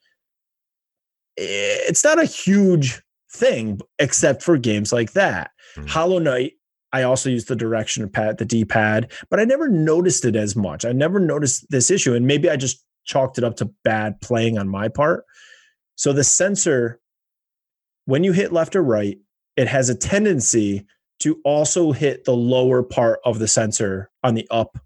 [1.37, 2.99] eh, it's not a huge
[3.31, 5.51] thing except for games like that.
[5.75, 5.89] Mhm.
[5.89, 6.53] hollow knight
[6.93, 10.55] I also use the direction pad, the D pad, but I never noticed it as
[10.55, 10.85] much.
[10.85, 14.57] I never noticed this issue, and maybe I just chalked it up to bad playing
[14.57, 15.25] on my part.
[15.95, 16.99] So the sensor,
[18.05, 19.17] when you hit left or right,
[19.57, 20.85] it has a tendency
[21.19, 24.77] to also hit the lower part of the sensor on the up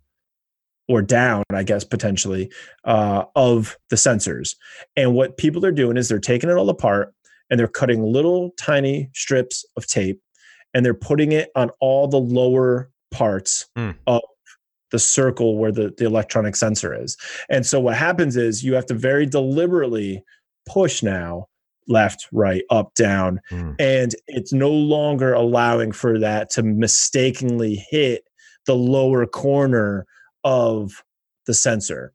[0.87, 2.51] or down, I guess, potentially,
[2.85, 4.55] uh, of the sensors.
[4.95, 7.13] And what people are doing is they're taking it all apart
[7.49, 10.21] and they're cutting little tiny strips of tape
[10.77, 13.95] and they're putting it on all the lower parts Mm.
[14.05, 14.21] of
[14.91, 17.17] the circle where the, the electronic sensor is.
[17.49, 20.23] And so what happens is you have to very deliberately
[20.69, 21.47] push now
[21.87, 23.75] left, right, up, down, Mm.
[23.79, 28.23] and it's no longer allowing for that to mistakenly hit
[28.67, 30.05] the lower corner
[30.43, 31.03] of
[31.47, 32.13] the sensor.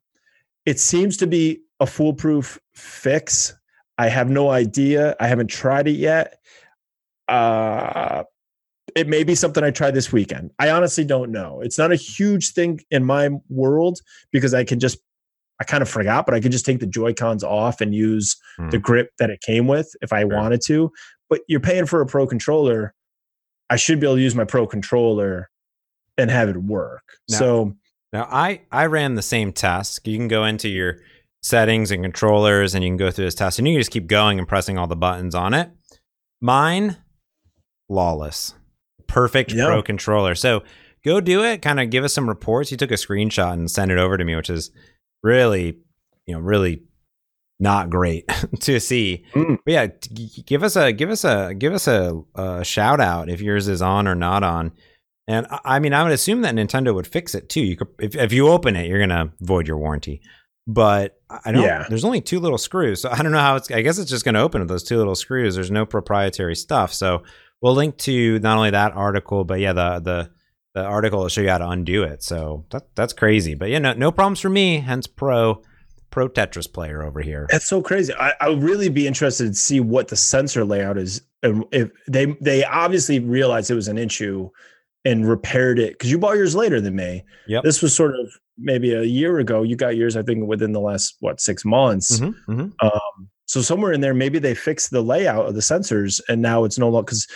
[0.65, 3.53] It seems to be a foolproof fix.
[3.97, 5.15] I have no idea.
[5.19, 6.39] I haven't tried it yet.
[7.27, 8.23] Uh,
[8.95, 10.51] it may be something I try this weekend.
[10.59, 11.61] I honestly don't know.
[11.61, 13.99] It's not a huge thing in my world
[14.31, 14.97] because I can just,
[15.59, 18.35] I kind of forgot, but I could just take the Joy Cons off and use
[18.57, 18.69] Hmm.
[18.69, 20.91] the grip that it came with if I wanted to.
[21.29, 22.93] But you're paying for a pro controller.
[23.69, 25.49] I should be able to use my pro controller
[26.17, 27.03] and have it work.
[27.29, 27.75] Now- so
[28.11, 30.05] Now I I ran the same test.
[30.07, 30.97] You can go into your
[31.41, 34.05] settings and controllers and you can go through this test and you can just keep
[34.07, 35.71] going and pressing all the buttons on it.
[36.41, 36.97] Mine
[37.87, 38.53] flawless.
[39.13, 39.65] Perfect Yeah.
[39.67, 40.35] pro controller.
[40.35, 40.63] So
[41.05, 42.71] go do it, kind of give us some reports.
[42.71, 44.71] You took a screenshot and sent it over to me, which is
[45.21, 45.77] really,
[46.25, 46.83] you know, really
[47.59, 48.27] not great
[48.61, 49.23] to see.
[49.33, 49.59] Mm.
[49.65, 49.87] But yeah,
[50.45, 53.81] give us a give us a give us a, a shout out if yours is
[53.81, 54.71] on or not on.
[55.27, 57.61] And I- I mean, I would assume that Nintendo would fix it too.
[57.61, 60.21] You could, if if you open it, you're gonna void your warranty.
[60.65, 61.61] But I don't.
[61.63, 61.85] Yeah.
[61.89, 63.69] There's only two little screws, so I don't know how it's.
[63.69, 65.55] I guess it's just gonna open with those two little screws.
[65.55, 66.93] There's no proprietary stuff.
[66.93, 67.23] So
[67.63, 70.29] we'll link to not only that article, but yeah, the the
[70.75, 72.21] the article will show you how to undo it.
[72.21, 73.55] So that that's crazy.
[73.55, 74.79] But yeah, no no problems for me.
[74.79, 75.63] Hence pro
[76.11, 77.47] pro Tetris player over here.
[77.49, 78.13] That's so crazy.
[78.13, 81.21] I, I would really be interested to see what the sensor layout is.
[81.41, 84.49] And if they they obviously realized it was an issue
[85.05, 87.23] and repaired it because you bought yours later than me.
[87.47, 89.63] Yeah, This was sort of maybe a year ago.
[89.63, 92.19] You got yours, I think, within the last what six months.
[92.19, 92.71] Mhm, mhm.
[92.81, 96.63] Um, so somewhere in there, maybe they fixed the layout of the sensors, and now
[96.63, 97.27] it's no longer because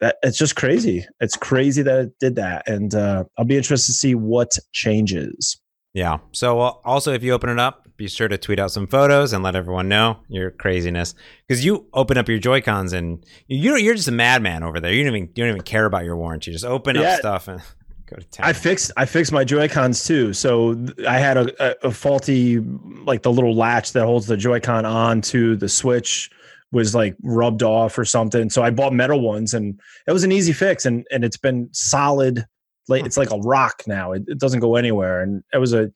[0.00, 1.06] that it's just crazy.
[1.20, 5.60] It's crazy that it did that, and uh, I'll be interested to see what changes.
[5.92, 6.18] Yeah.
[6.32, 9.32] So uh, also, if you open it up, be sure to tweet out some photos
[9.32, 11.14] and let everyone know your craziness
[11.46, 14.92] because you open up your Joy Cons and you you're just a madman over there.
[14.92, 16.50] You don't even you don't even care about your warranty.
[16.50, 17.02] You just open Yeah.
[17.14, 17.60] up stuff and
[18.06, 18.46] go to town.
[18.46, 20.32] I fixed I fixed my Joy Cons too.
[20.32, 20.76] So
[21.08, 22.60] I had a, a, a faulty
[23.04, 26.30] like the little latch that holds the Joy-Con on to the Switch
[26.72, 28.50] was like rubbed off or something.
[28.50, 31.68] So I bought metal ones and it was an easy fix and and it's been
[31.72, 32.44] solid.
[32.88, 34.12] Like it's like a rock now.
[34.12, 35.20] It, it doesn't go anywhere.
[35.20, 35.90] And it was a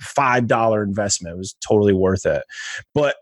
[0.00, 1.34] five dollar investment.
[1.34, 2.42] It was totally worth it.
[2.94, 3.16] But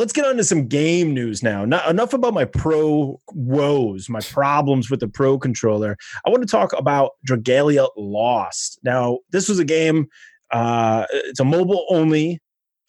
[0.00, 1.64] let's get on to some game news now.
[1.64, 5.96] Not enough about my pro woes, my problems with the pro controller.
[6.24, 8.80] I want to talk about Dragalia Lost.
[8.82, 10.08] Now, this was a game.
[10.50, 12.40] Uh, it's a mobile only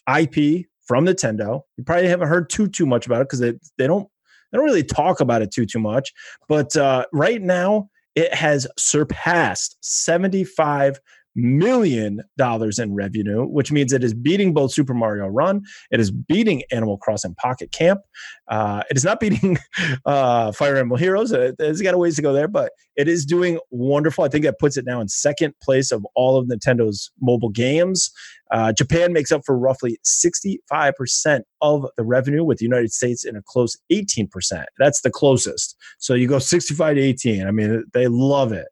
[0.08, 1.62] IP from Nintendo.
[1.78, 4.10] You probably haven't heard too too much about it because they they don't
[4.52, 6.12] they don't really talk about it too too much.
[6.50, 11.00] But uh, right now, it has surpassed seventy five
[11.36, 16.12] million dollars in revenue, which means it is beating both Super Mario Run, it is
[16.12, 18.02] beating Animal Crossing Pocket Camp,
[18.48, 19.58] uh, it is not beating
[20.06, 21.32] uh, Fire Emblem Heroes.
[21.32, 24.24] It, it's got a ways to go there, but it is doing wonderful.
[24.24, 28.12] I think that puts it now in second place of all of Nintendo's mobile games.
[28.52, 33.38] Uh, Japan makes up for roughly 65% of the revenue, with the United States in
[33.38, 34.66] a close 18%.
[34.78, 35.76] That's the closest.
[36.00, 37.48] So you go 65 to 18.
[37.48, 38.68] I mean, they love it.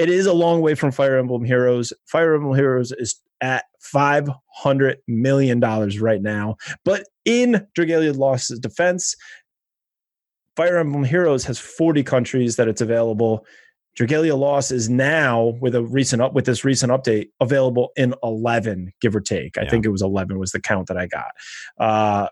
[0.00, 1.92] It is a long way from Fire Emblem Heroes.
[2.06, 6.56] Fire Emblem Heroes is at $500 million right now.
[6.86, 9.14] But in Dragalia Lost's defense,
[10.56, 13.44] Fire Emblem Heroes has 40 countries that it's available.
[13.98, 18.92] Dragalia Lost is now with a recent up with this recent update available in 11
[19.02, 19.58] give or take.
[19.58, 19.68] I Yeah.
[19.70, 21.30] think it was 11 was the count that I got.
[21.78, 22.28] Uh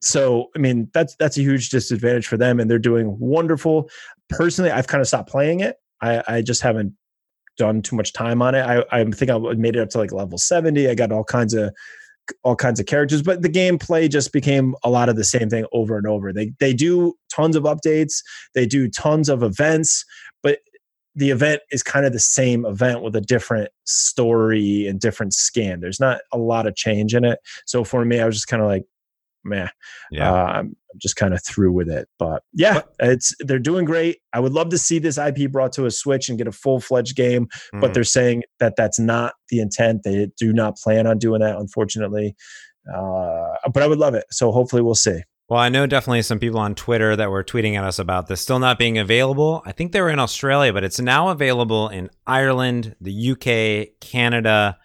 [0.00, 3.90] so I mean that's that's a huge disadvantage for them and they're doing wonderful.
[4.28, 5.76] Personally, I've kind of stopped playing it.
[6.00, 6.94] I I just haven't
[7.60, 8.62] done too much time on it.
[8.62, 10.88] I I think I made it up to like level 70.
[10.88, 11.72] I got all kinds of
[12.42, 15.66] all kinds of characters, but the gameplay just became a lot of the same thing
[15.72, 16.32] over and over.
[16.32, 18.22] They they do tons of updates,
[18.54, 20.06] they do tons of events,
[20.42, 20.60] but
[21.14, 25.80] the event is kind of the same event with a different story and different skin.
[25.80, 27.40] There's not a lot of change in it.
[27.66, 28.84] So for me, I was just kind of like,
[29.44, 29.68] meh.
[30.10, 30.32] yeah.
[30.32, 32.08] Uh, I'm just kind of through with it.
[32.18, 34.18] But yeah, it's they're doing great.
[34.32, 36.80] I would love to see this IP brought to a Switch and get a full
[36.80, 37.94] fledged game but Mm.
[37.94, 40.02] they're saying that that's not the intent.
[40.04, 42.34] They do not plan on doing that, unfortunately.
[42.92, 44.24] Uh, but I would love it.
[44.30, 45.20] So hopefully we'll see.
[45.48, 48.40] Well, I know definitely some people on Twitter that were tweeting at us about this
[48.40, 49.62] still not being available.
[49.66, 54.78] I think they were in Australia, but it's now available in Ireland, the UK, Canada,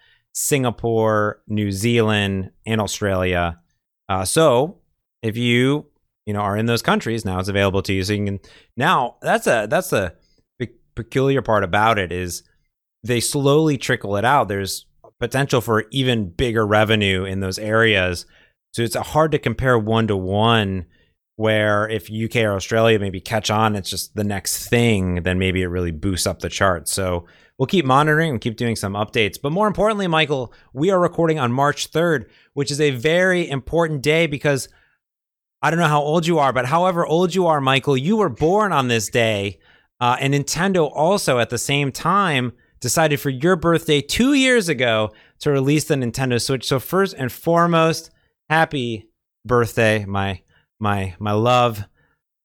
[0.50, 3.58] Singapore, New Zealand, and Australia.
[4.08, 4.78] Uh, so
[5.22, 5.86] if you
[6.26, 8.02] you know are in those countries now, it's available to you.
[8.02, 8.40] So you can
[8.76, 10.14] now that's a that's a
[10.96, 12.42] peculiar part about it is
[13.04, 14.48] they slowly trickle it out.
[14.48, 14.86] There's
[15.20, 18.26] potential for even bigger revenue in those areas.
[18.74, 20.86] So it's hard to compare one to one.
[21.38, 25.60] Where if UK or Australia maybe catch on, it's just the next thing, then maybe
[25.60, 26.88] it really boosts up the chart.
[26.88, 27.26] So
[27.58, 29.40] we'll keep monitoring and keep doing some updates.
[29.40, 34.02] But more importantly, Michael, we are recording on March 3rd, which is a very important
[34.02, 34.68] day because
[35.62, 38.28] I don't know how old you are, but however old you are, Michael, you were
[38.28, 39.58] born on this day.
[40.00, 45.12] Uh, and Nintendo also at the same time decided for your birthday two years ago
[45.40, 46.66] to release the Nintendo Switch.
[46.66, 48.10] So first and foremost,
[48.50, 49.08] happy
[49.44, 50.42] birthday, my
[50.78, 51.84] my my love,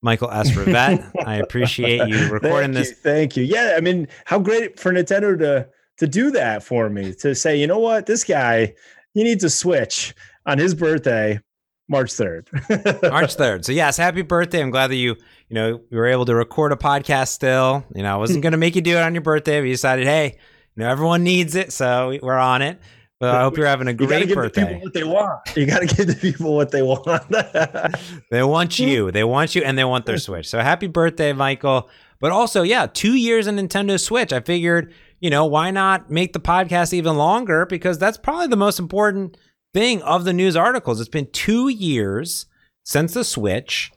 [0.02, 0.52] Michael S.
[0.52, 1.12] Rivette.
[1.26, 2.90] I appreciate you recording thank this.
[2.90, 3.44] You, thank you.
[3.44, 7.56] Yeah, I mean, how great for Nintendo to to do that for me to say,
[7.60, 8.74] you know what, this guy,
[9.14, 10.16] he needs a Switch
[10.48, 11.40] on his birthday.
[11.88, 12.48] March 3rd.
[13.12, 13.66] March 3rd.
[13.66, 14.62] So yes, happy birthday.
[14.62, 15.16] I'm glad that you,
[15.50, 17.84] you know, we were able to record a podcast still.
[17.94, 19.60] You know, I wasn't going to make you do it on your birthday.
[19.60, 20.38] but We decided, hey,
[20.76, 22.80] you know, everyone needs it, so we're on it.
[23.22, 24.80] But I hope you're having a great you birthday.
[24.80, 25.56] what they want.
[25.56, 27.06] You got to give the people what they want.
[28.32, 29.12] they want you.
[29.12, 30.50] They want you, and they want their Switch.
[30.50, 31.88] So happy birthday, Michael.
[32.20, 34.34] But also, yeah, two years in Nintendo Switch.
[34.34, 37.68] I figured, you know, why not make the podcast even longer?
[37.68, 39.38] Because that's probably the most important
[39.72, 41.00] thing of the news articles.
[41.00, 42.48] It's been two years
[42.84, 43.92] since the Switch,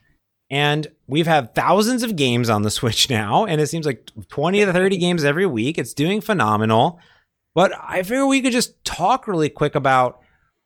[0.51, 4.65] and we've had thousands of games on the Switch now, and it seems like 20
[4.65, 5.79] to 30 games every week.
[5.79, 6.99] It's doing phenomenal.
[7.55, 10.21] But I figure we could just talk really quick about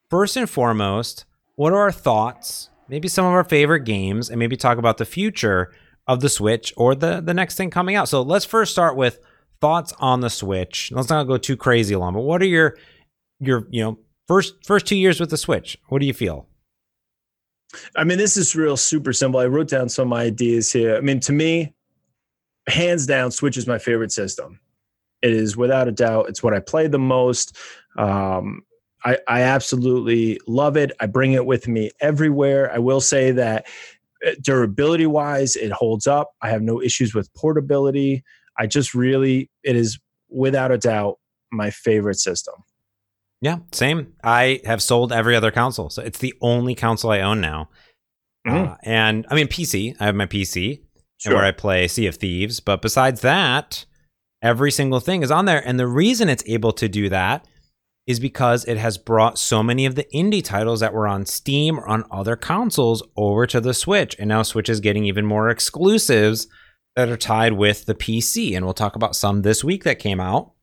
[0.09, 1.23] first and foremost,
[1.55, 5.05] what are our thoughts, maybe some of our favorite games, and maybe talk about the
[5.05, 5.71] future
[6.07, 8.09] of the Switch or the, the next thing coming out.
[8.09, 9.19] So let's first start with
[9.61, 10.91] thoughts on the Switch.
[10.91, 12.75] Let's not go too crazy long, but what are your
[13.39, 15.75] your you know First first two years with the Switch.
[15.87, 16.47] What do you feel?
[17.95, 19.39] I mean, this is real super simple.
[19.39, 20.95] I wrote down some ideas here.
[20.95, 21.73] I mean, to me,
[22.67, 24.59] hands down, Switch is my favorite system.
[25.21, 26.29] It is without a doubt.
[26.29, 27.57] It's what I play the most.
[27.97, 28.63] Um,
[29.03, 30.91] I, I absolutely love it.
[30.99, 32.71] I bring it with me everywhere.
[32.71, 33.67] I will say that
[34.25, 36.31] uh, durability wise, it holds up.
[36.41, 38.23] I have no issues with portability.
[38.57, 39.99] I just really, it is
[40.29, 41.17] without a doubt
[41.51, 42.55] my favorite system.
[43.41, 44.13] Yeah, same.
[44.23, 47.69] I have sold every other console, so it's the only console I own now.
[48.45, 48.71] Mm.
[48.71, 49.95] Uh, and I mean PC.
[49.99, 50.81] I have my PC
[51.17, 51.35] sure.
[51.35, 53.85] where I play Sea of Thieves, but besides that,
[54.41, 55.65] every single thing is on there.
[55.65, 57.45] And the reason it's able to do that
[58.07, 61.79] is because it has brought so many of the indie titles that were on Steam
[61.79, 64.15] or on other consoles over to the Switch.
[64.17, 66.47] And now Switch is getting even more exclusives
[66.95, 68.55] that are tied with the PC.
[68.55, 70.53] And we'll talk about some this week that came out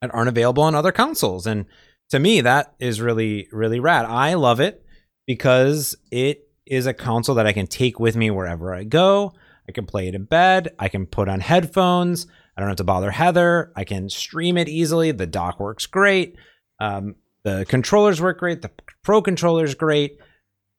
[0.00, 1.46] that aren't available on other consoles.
[1.46, 1.66] And
[2.10, 4.04] to me, that is really, really rad.
[4.06, 4.84] I love it
[5.26, 9.34] because it is a console that I can take with me wherever I go.
[9.68, 10.74] I can play it in bed.
[10.78, 12.26] I can put on headphones.
[12.58, 13.72] I don't have to bother Heather.
[13.76, 15.12] I can stream it easily.
[15.12, 16.34] The dock works great.
[16.80, 18.62] Um, the controllers work great.
[18.62, 18.72] The
[19.04, 20.18] Pro controller is great.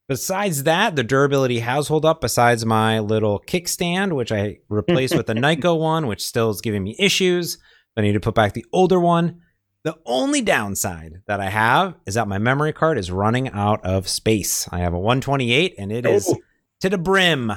[0.10, 2.20] Besides that, the durability has held up.
[2.20, 6.84] Besides my little kickstand, which I replaced with the Nyko one, which still is giving
[6.84, 7.58] me issues.
[7.96, 9.40] I need to put back the older one.
[9.86, 14.10] The only downside that I have is that my memory card is running out of
[14.10, 14.68] space.
[14.70, 16.36] I have a 128 and it is oh.
[16.82, 17.54] to the brim.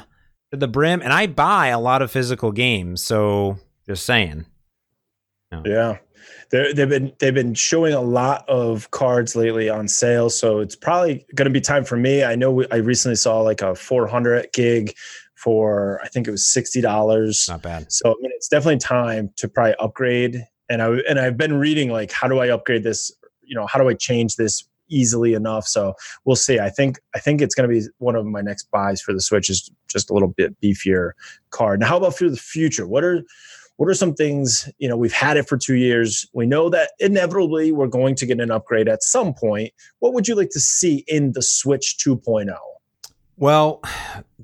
[0.53, 1.03] To the brim.
[1.03, 3.03] And I buy a lot of physical games.
[3.03, 4.47] So just saying.
[5.51, 5.63] No.
[5.67, 5.99] Yeah.
[6.51, 10.77] they have been they've been showing a lot of cards lately on sale, so it's
[10.77, 12.25] probably going to be time for me.
[12.25, 14.95] I know we, I recently saw like a 400 gig
[15.35, 17.47] for I think it was sixty dollars.
[17.49, 17.93] Not bad.
[17.93, 21.91] So I mean, it's definitely time to probably upgrade and I and I've been reading
[21.91, 23.11] like how do I upgrade this?
[23.43, 25.67] You know, how do I change this easily enough?
[25.67, 26.59] So we'll see.
[26.61, 29.21] I think I think it's going to be one of my next buys for the
[29.21, 31.11] Switch is just a little bit beefier
[31.51, 31.81] card.
[31.81, 32.87] Now, how about for the future?
[32.87, 33.23] What are
[33.83, 36.93] what are some things you know we've had it for two years we know that
[37.01, 40.61] inevitably we're going to get an upgrade at some point what would you like to
[40.61, 42.47] see in the switch 2.0
[43.37, 43.83] well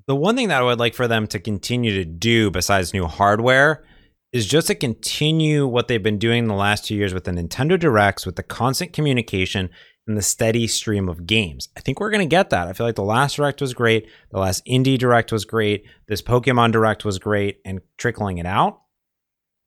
[0.07, 3.07] the one thing that i would like for them to continue to do besides new
[3.07, 3.85] hardware
[4.33, 7.81] is just to continue what they've been doing the last two years with the Nintendo
[7.81, 9.71] Directs, with the constant communication
[10.07, 11.71] and the steady stream of games.
[11.79, 12.69] I think we're going to get that.
[12.69, 14.07] I feel like the last Direct was great.
[14.31, 15.87] The last Indie Direct was great.
[16.09, 18.83] This Pokemon Direct was great and trickling it out.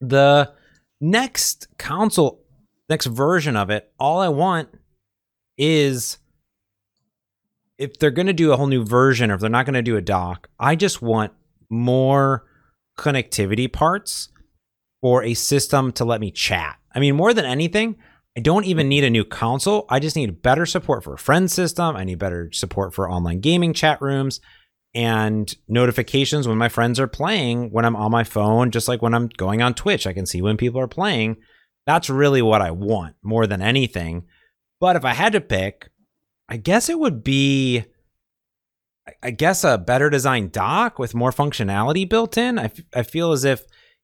[0.02, 0.52] The
[1.00, 2.44] next console,
[2.90, 4.70] next version of it, all I want
[5.58, 6.18] is
[7.78, 9.82] if they're going to do a whole new version or if they're not going to
[9.82, 11.34] do a dock, I just want
[11.70, 12.46] more
[12.98, 14.30] connectivity parts
[15.02, 16.78] for a system to let me chat.
[16.94, 17.96] I mean, more than anything,
[18.38, 19.86] I don't even need a new console.
[19.90, 21.96] I just need better support for a friend system.
[21.96, 24.42] I need better support for online gaming chat rooms
[24.94, 29.14] and notifications when my friends are playing when I'm on my phone, just like when
[29.14, 30.06] I'm going on Twitch.
[30.06, 31.38] I can see when people are playing.
[31.86, 34.26] That's really what I want more than anything.
[34.80, 35.90] But if I had to pick,
[36.50, 37.86] I guess it would be,
[39.24, 42.60] I guess, a better designed dock with more functionality built in.
[42.60, 43.64] I, f- I feel as if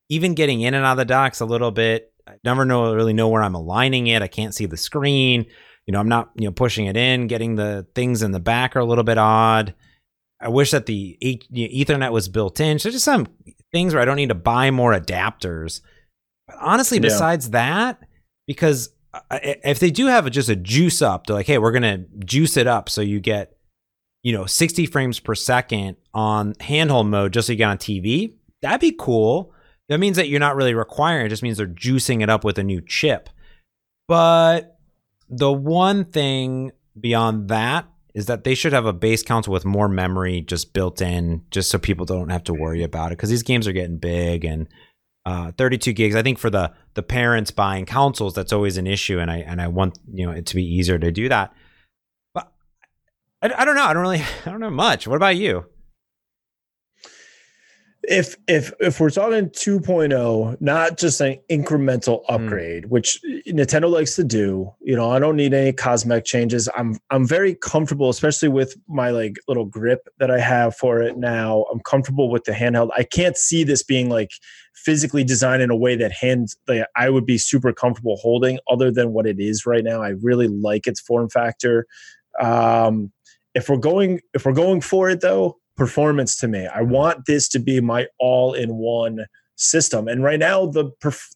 [0.09, 3.13] even getting in and out of the dock's a little bit, I never know really
[3.13, 4.21] know where I'm aligning it.
[4.21, 5.45] I can't see the screen.
[5.85, 8.75] You know, I'm not, you know, pushing it in, getting the things in the back
[8.75, 9.73] are a little bit odd.
[10.39, 12.79] I wish that the Ethernet was built in.
[12.79, 13.27] So just some
[13.71, 15.81] things where I don't need to buy more adapters.
[16.47, 17.51] But honestly, besides yeah.
[17.51, 17.99] that,
[18.45, 22.05] because uh, if they do have just a juice up, they're like, hey, we're gonna
[22.23, 23.57] juice it up so you get,
[24.23, 28.33] you know, 60 frames per second on handheld mode just so you get on TV.
[28.61, 29.53] That'd be cool.
[29.89, 31.25] That means that you're not really requiring.
[31.25, 33.29] It just means they're juicing it up with a new chip.
[34.07, 34.77] But
[35.29, 37.88] the one thing beyond that
[38.18, 41.70] is that they should have a base console with more memory just built in, just
[41.70, 43.18] so people don't have to worry about it.
[43.18, 44.68] Because these games are getting big and
[45.24, 46.15] uh, 32 gigs.
[46.15, 49.61] I think for the the parents buying consoles, that's always an issue, and I and
[49.61, 51.53] I want you know it to be easier to do that.
[52.34, 52.51] But
[53.43, 53.86] I, I don't know.
[53.86, 54.24] I don't really.
[54.47, 55.07] I don't know much.
[55.07, 55.65] What about you?
[58.08, 62.36] If if if we're talking 2.0 not just an incremental hmm.
[62.36, 62.89] upgrade mm.
[62.89, 67.28] which nintendo likes to do you know i don't need any cosmetic changes i'm i'm
[67.28, 71.82] very comfortable especially with my like little grip that i have for it now i'm
[71.82, 74.32] comfortable with the handheld i can't see this being like
[74.74, 78.89] physically designed in a way that hands like i would be super comfortable holding other
[78.89, 81.86] than what it is right now i really like its form factor
[82.39, 83.12] um
[83.53, 86.67] if we're going if we're going for it though performance to me.
[86.67, 89.25] I want this to be my all-in-one
[89.55, 90.07] system.
[90.07, 90.86] And right now, the,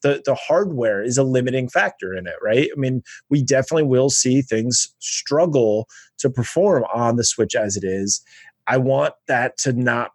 [0.02, 2.36] the the hardware is a limiting factor in it.
[2.42, 2.68] Right?
[2.74, 5.88] I mean, we definitely will see things struggle
[6.18, 8.22] to perform on the Switch as it is.
[8.68, 10.12] I want that to not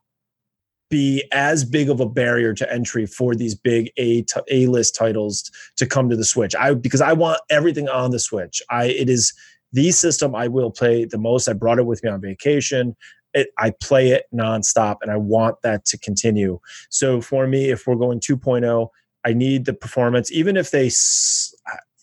[0.90, 5.52] be as big of a barrier to entry for these big A A list titles
[5.76, 6.56] to come to the Switch.
[6.56, 8.62] I because I want everything on the Switch.
[8.70, 9.34] I it is
[9.74, 11.50] the system I will play the most.
[11.50, 12.96] I brought it with me on vacation
[13.34, 16.60] it, I play it nonstop and I want that to continue.
[16.90, 18.90] So for me, if we're going 2.0,
[19.26, 20.90] I need the performance, even if they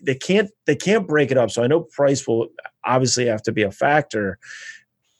[0.02, 1.50] they can't they can't break it up.
[1.50, 2.48] So I know price will
[2.84, 4.38] obviously have to be a factor,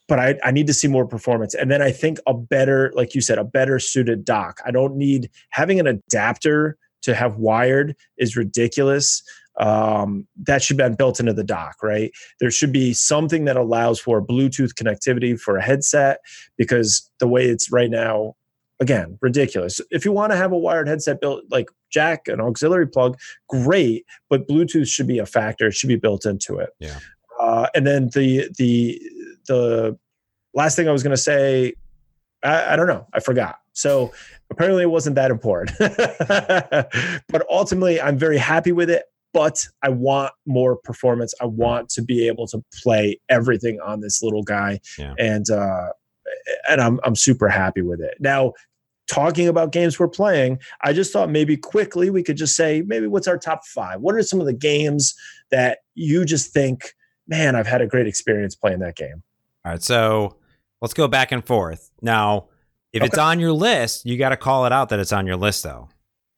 [0.09, 1.55] but I, I need to see more performance.
[1.55, 4.61] And then I think a better, like you said, a better suited dock.
[4.67, 9.23] I don't need having an adapter to have wired is ridiculous
[9.59, 12.11] um, that should be built into the dock, right?
[12.41, 16.21] There should be something that allows for Bluetooth connectivity for a headset
[16.57, 18.35] because the way it's right now,
[18.81, 19.81] again, ridiculous.
[19.91, 24.05] If you want to have a wired headset built like jack, an auxiliary plug, great,
[24.29, 25.69] but Bluetooth should be a factor.
[25.69, 26.71] It should be built into it.
[26.81, 26.99] Yeah.
[27.41, 29.01] Uh, and then the the
[29.47, 29.99] the
[30.55, 31.75] last thing I was going to say,
[32.43, 33.59] I, I don't know, I forgot.
[33.73, 34.13] So
[34.51, 35.77] apparently it wasn't that important.
[37.29, 39.05] but ultimately, I'm very happy with it
[39.35, 41.35] but I want more performance.
[41.43, 45.13] I want to be able to play everything on this little guy, yeah.
[45.19, 45.89] and uh,
[46.71, 48.15] and I'm I'm super happy with it.
[48.21, 48.55] Now,
[49.09, 53.09] talking about games we're playing, I just thought maybe quickly we could just say maybe
[53.09, 54.01] what's our top five?
[54.01, 55.15] What are some of the games
[55.51, 56.95] that you just think,
[57.27, 59.23] man, I've had a great experience playing that game?
[59.65, 60.37] All right, so
[60.81, 61.91] let's go back and forth.
[62.01, 62.49] Now,
[62.93, 63.09] if okay.
[63.09, 65.65] it's on your list, you got to call it out that it's on your list,
[65.65, 65.89] though.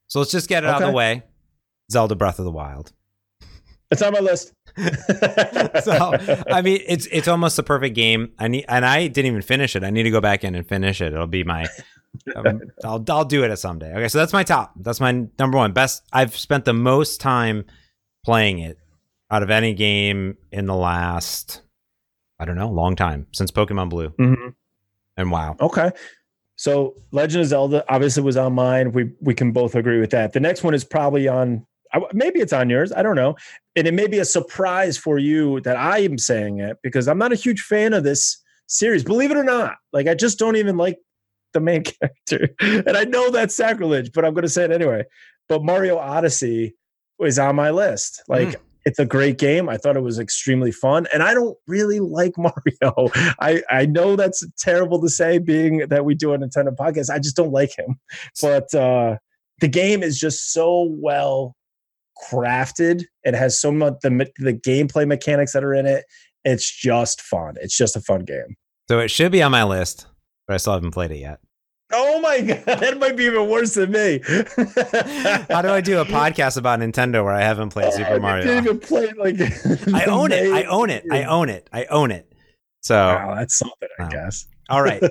[0.07, 0.76] So let's just get it okay.
[0.76, 1.22] out of the way.
[1.91, 2.93] Zelda Breath of the Wild.
[3.91, 4.53] It's on my list.
[4.76, 6.16] so
[6.51, 8.32] I mean, it's it's almost a perfect game.
[8.39, 9.84] I need, and I didn't even finish it.
[9.84, 11.12] I need to go back in and finish it.
[11.12, 11.66] It'll be my.
[12.34, 13.93] Um, I'll I'll do it at someday.
[13.93, 14.72] Okay, so that's my top.
[14.76, 16.03] That's my number one best.
[16.12, 17.64] I've spent the most time
[18.24, 18.78] playing it
[19.30, 21.62] out of any game in the last.
[22.39, 24.11] I don't know, long time since Pokemon Blue.
[24.11, 24.49] Mm-hmm.
[25.16, 25.57] And wow.
[25.61, 25.91] Okay.
[26.57, 28.93] So Legend of Zelda obviously was on mine.
[28.93, 30.32] We we can both agree with that.
[30.32, 31.66] The next one is probably on
[32.12, 32.93] maybe it's on yours.
[32.93, 33.37] I don't know.
[33.74, 37.18] And it may be a surprise for you that I am saying it because I'm
[37.18, 39.05] not a huge fan of this series.
[39.05, 40.99] Believe it or not, like I just don't even like
[41.53, 41.84] the main
[42.30, 42.49] character.
[42.61, 45.05] And I know that's sacrilege, but I'm going to say it anyway.
[45.49, 46.74] But Mario Odyssey
[47.18, 48.22] was on my list.
[48.28, 48.57] Like mm
[48.87, 49.68] it's a great game.
[49.68, 53.11] I thought it was extremely fun, and I don't really like Mario.
[53.41, 57.11] I I know that's terrible to say, being that we do a Nintendo podcast.
[57.11, 57.99] I just don't like him,
[58.41, 59.16] but uh,
[59.61, 61.57] the game is just so well
[62.30, 63.04] crafted.
[63.24, 66.04] It has so much the the gameplay mechanics that are in it.
[66.44, 67.54] It's just fun.
[67.60, 68.56] It's just a fun game.
[68.88, 70.06] So it should be on my list,
[70.46, 71.40] but I still haven't played it yet.
[71.92, 74.20] Oh my god, that might be even worse than me.
[75.48, 78.44] How do I do a podcast about Nintendo where I haven't played Super I Mario?
[78.44, 79.36] didn't even play like.
[79.94, 80.52] I own it.
[80.52, 81.04] I own it.
[81.10, 81.68] I own it.
[81.72, 82.32] I own it.
[82.80, 84.08] So, Wow, that's something, I Wow.
[84.10, 84.46] guess.
[84.68, 85.02] all right.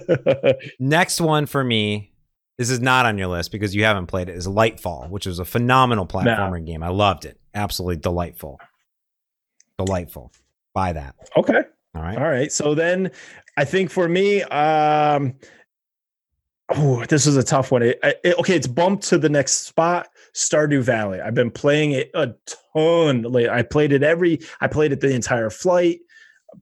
[0.80, 2.14] Next one for me.
[2.58, 4.36] This is not on your list because you haven't played it.
[4.36, 6.26] Is Lightfall, which was a phenomenal platformer
[6.66, 6.84] game.
[6.84, 7.38] I loved it.
[7.53, 8.60] Absolutely delightful.
[9.78, 10.32] Delightful.
[10.74, 11.16] Buy that.
[11.38, 11.64] okay.
[11.95, 12.18] All right.
[12.18, 12.51] All right.
[12.51, 13.12] So then
[13.58, 15.36] I think for me, um,
[16.70, 17.84] oh, this is a tough one.
[17.84, 20.08] It, it- okay, it's bumped to the next spot.
[20.34, 21.22] Stardew Valley.
[21.22, 22.34] I've been playing it a
[22.74, 23.22] ton.
[23.24, 24.39] Like I played it every.
[24.60, 25.99] I played it the entire flight,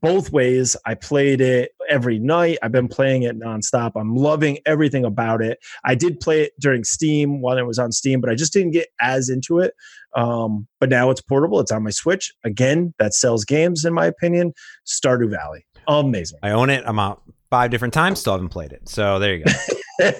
[0.00, 0.76] both ways.
[0.86, 2.58] I played it every night.
[2.62, 3.92] I've been playing it nonstop.
[3.96, 5.58] I'm loving everything about it.
[5.84, 8.72] I did play it during Steam while it was on Steam, but I just didn't
[8.72, 9.74] get as into it.
[10.16, 11.60] Um, but now it's portable.
[11.60, 12.32] It's on my Switch.
[12.44, 14.52] Again, that sells games, in my opinion.
[14.86, 15.66] Stardew Valley.
[15.88, 16.38] Amazing.
[16.42, 16.82] I own it.
[16.86, 18.20] I'm out five different times.
[18.20, 18.88] Still haven't played it.
[18.88, 19.52] So there you go.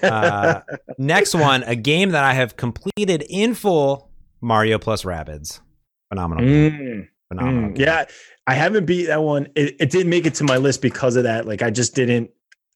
[0.03, 0.61] Uh,
[0.99, 4.11] Next one, a game that I have completed in full
[4.41, 5.61] Mario plus Rabbids.
[6.11, 6.45] Phenomenal.
[6.45, 6.73] game.
[6.73, 7.09] Mm,
[7.39, 7.71] Phenomenal.
[7.71, 7.79] mm.
[7.79, 8.05] yeah,
[8.47, 9.49] I haven't beat that one.
[9.55, 11.47] It, it didn't make it to my list because of that.
[11.47, 12.31] Like, I just didn't.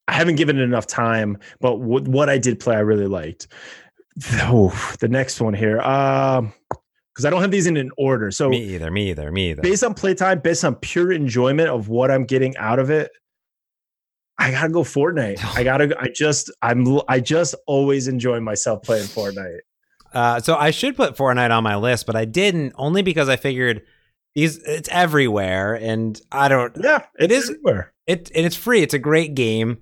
[0.06, 1.38] I haven't given it enough time.
[1.60, 3.48] But w- what I did play, I really liked.
[4.34, 5.80] Oh, the next one here.
[5.80, 6.52] Um,
[7.14, 8.30] because I don't have these in an order.
[8.30, 8.90] So Me either.
[8.90, 9.32] Me either.
[9.32, 9.62] Me either.
[9.62, 13.10] based on playtime, based on pure enjoyment of what I'm getting out of it,
[14.38, 15.44] I gotta go Fortnite.
[15.56, 15.96] I gotta.
[16.00, 16.50] I just.
[16.62, 17.00] I'm.
[17.08, 19.58] I just always enjoy myself playing Fortnite.
[20.12, 23.36] Uh, so I should put Fortnite on my list, but I didn't only because I
[23.36, 23.82] figured
[24.38, 26.76] these it's everywhere, and I don't.
[26.80, 27.92] Yeah, it's everywhere.
[28.06, 28.82] It and it's free.
[28.82, 29.78] It's a great game,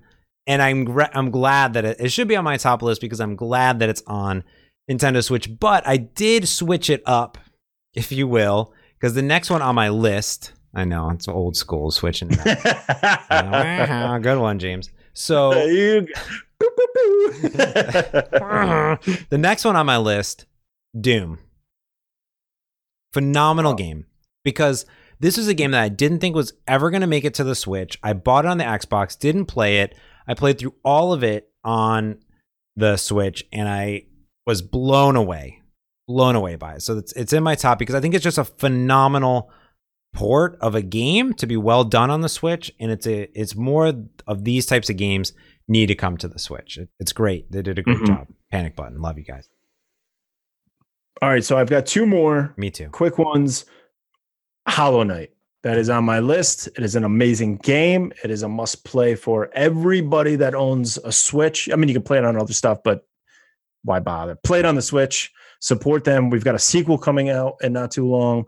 [0.47, 3.35] and I'm I'm glad that it, it should be on my top list because I'm
[3.35, 4.43] glad that it's on
[4.89, 5.59] Nintendo Switch.
[5.59, 7.37] But I did switch it up,
[7.93, 10.53] if you will, because the next one on my list.
[10.73, 12.29] I know it's old school switching.
[12.31, 12.77] It.
[13.29, 14.89] Uh, Good one, James.
[15.13, 16.07] So the
[19.31, 20.45] next one on my list,
[20.99, 21.37] Doom.
[23.13, 24.05] Phenomenal game
[24.51, 24.85] because
[25.19, 27.43] this is a game that I didn't think was ever going to make it to
[27.43, 27.99] the Switch.
[28.01, 29.93] I bought it on the Xbox, didn't play it.
[30.27, 32.19] I played through all of it on
[32.75, 34.03] the Switch and I
[34.45, 35.61] was blown away.
[36.07, 36.81] Blown away by it.
[36.83, 39.51] So it's it's in my top because I think it's just a phenomenal
[40.13, 43.55] port of a game to be well done on the Switch and it's a it's
[43.55, 43.93] more
[44.27, 45.33] of these types of games
[45.67, 46.77] need to come to the Switch.
[46.77, 47.51] It, it's great.
[47.51, 48.07] They did a great Mhm.
[48.07, 48.27] job.
[48.51, 49.01] Panic button.
[49.01, 49.49] Love you guys.
[51.21, 52.89] All right, so I've got two more Me too.
[52.89, 53.65] quick ones.
[54.67, 55.31] Hollow Knight.
[55.63, 56.67] That is on my list.
[56.77, 58.13] It is an amazing game.
[58.23, 61.69] It is a must play for everybody that owns a Switch.
[61.71, 63.05] I mean, you can play it on other stuff, but
[63.83, 64.35] why bother?
[64.43, 65.31] Play it on the Switch.
[65.59, 66.29] Support them.
[66.29, 68.45] We've got a sequel coming out in not too long.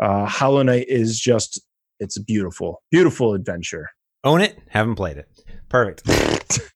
[0.00, 1.60] Uh, Hollow Knight is just,
[2.00, 3.90] it's a beautiful, beautiful adventure.
[4.24, 4.58] Own it.
[4.68, 5.28] Haven't played it.
[5.68, 6.02] Perfect.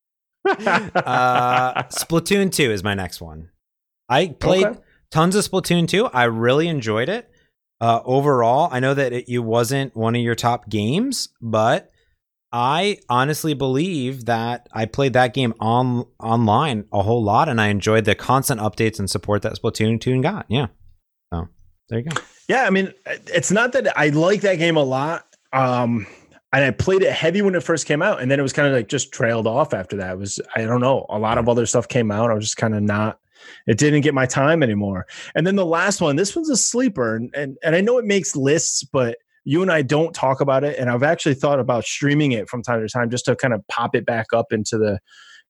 [0.49, 3.49] Uh, Splatoon 2 is my next one.
[4.09, 4.79] I played Okay.
[5.11, 6.07] tons of Splatoon 2.
[6.07, 7.29] I really enjoyed it.
[7.81, 11.91] Uh, overall, I know that it, it wasn't one of your top games, but
[12.53, 17.69] I honestly believe that I played that game on online a whole lot, and I
[17.69, 20.47] enjoyed the constant updates and support that Splatoon 2 got.
[20.49, 20.69] Yeah.
[21.33, 21.49] So
[21.89, 22.21] there you go.
[22.49, 22.93] Yeah, I mean,
[23.27, 25.27] it's not that I like that game a lot.
[25.53, 26.07] Um,
[26.53, 28.69] and I played it heavy when it first came out, and then it was kind
[28.69, 30.13] of like just trailed off after that.
[30.13, 32.31] It was I don't know, a lot of other stuff came out.
[32.31, 33.19] I was just kind of not.
[33.67, 35.07] It didn't get my time anymore.
[35.35, 38.05] And then the last one, this one's a sleeper, and and, and I know it
[38.05, 40.79] makes lists, but you and I don't talk about it.
[40.79, 43.67] And I've actually thought about streaming it from time to time just to kind of
[43.69, 44.99] pop it back up into the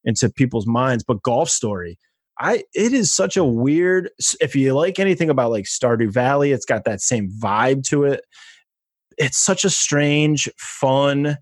[0.05, 1.03] into people's minds.
[1.03, 1.99] But Golf Story,
[2.38, 4.11] I it is such a weird.
[4.40, 8.20] If you like anything about like Stardew Valley, it's got that same vibe to it.
[9.18, 11.38] It's such a strange, fun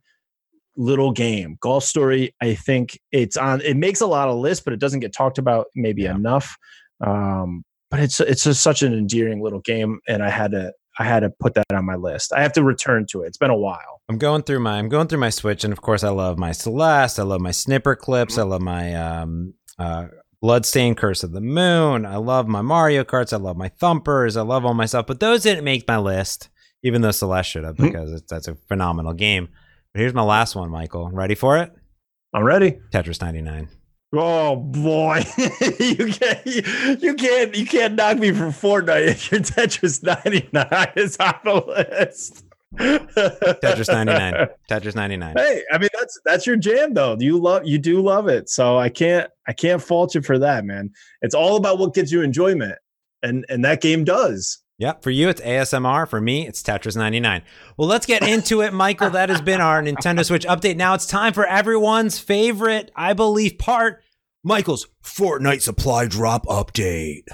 [0.77, 1.57] little game.
[1.61, 3.61] Golf Story, I think it's on.
[3.61, 6.14] It makes a lot of lists, but it doesn't get talked about maybe Yeah.
[6.14, 6.57] enough.
[7.05, 11.05] Um, but it's it's just such an endearing little game, and I had to I
[11.05, 12.33] had to put that on my list.
[12.33, 13.29] I have to return to it.
[13.29, 14.01] It's been a while.
[14.09, 16.53] I'm going through my I'm going through my Switch, and of course, I love my
[16.53, 17.18] Celeste.
[17.18, 18.39] I love my Snipperclips.
[18.39, 20.07] I love my um, uh,
[20.41, 22.05] Bloodstained Curse of the Moon.
[22.07, 23.33] I love my Mario Karts.
[23.33, 24.37] I love my Thumpers.
[24.37, 26.49] I love all my stuff, but those didn't make my list,
[26.83, 27.85] even though Celeste should have Mhm.
[27.87, 29.49] because it's, that's a phenomenal game.
[29.95, 31.09] Here's my last one, Michael.
[31.11, 31.72] Ready for it?
[32.34, 32.80] I'm ready.
[32.92, 33.68] Tetris 99.
[34.12, 35.24] Oh boy,
[35.78, 36.47] you can't
[37.01, 41.55] you can't you can't knock me from Fortnite if your Tetris 99 is on the
[42.01, 42.45] list.
[42.76, 44.49] Tetris 99.
[44.70, 45.34] Tetris 99.
[45.36, 47.16] Hey, I mean that's that's your jam though.
[47.18, 48.49] You love you do love it.
[48.49, 50.90] So I can't I can't fault you for that, man.
[51.22, 52.76] It's all about what gives you enjoyment.
[53.22, 54.59] And and that game does.
[54.79, 55.03] Yep.
[55.03, 56.09] For you, it's ASMR.
[56.09, 57.43] For me, it's Tetris 99.
[57.77, 59.11] Well, let's get into it, Michael.
[59.11, 60.77] That has been our Nintendo Switch update.
[60.77, 64.03] Now it's time for everyone's favorite, I believe, part
[64.43, 67.25] Michael's Fortnite supply drop update.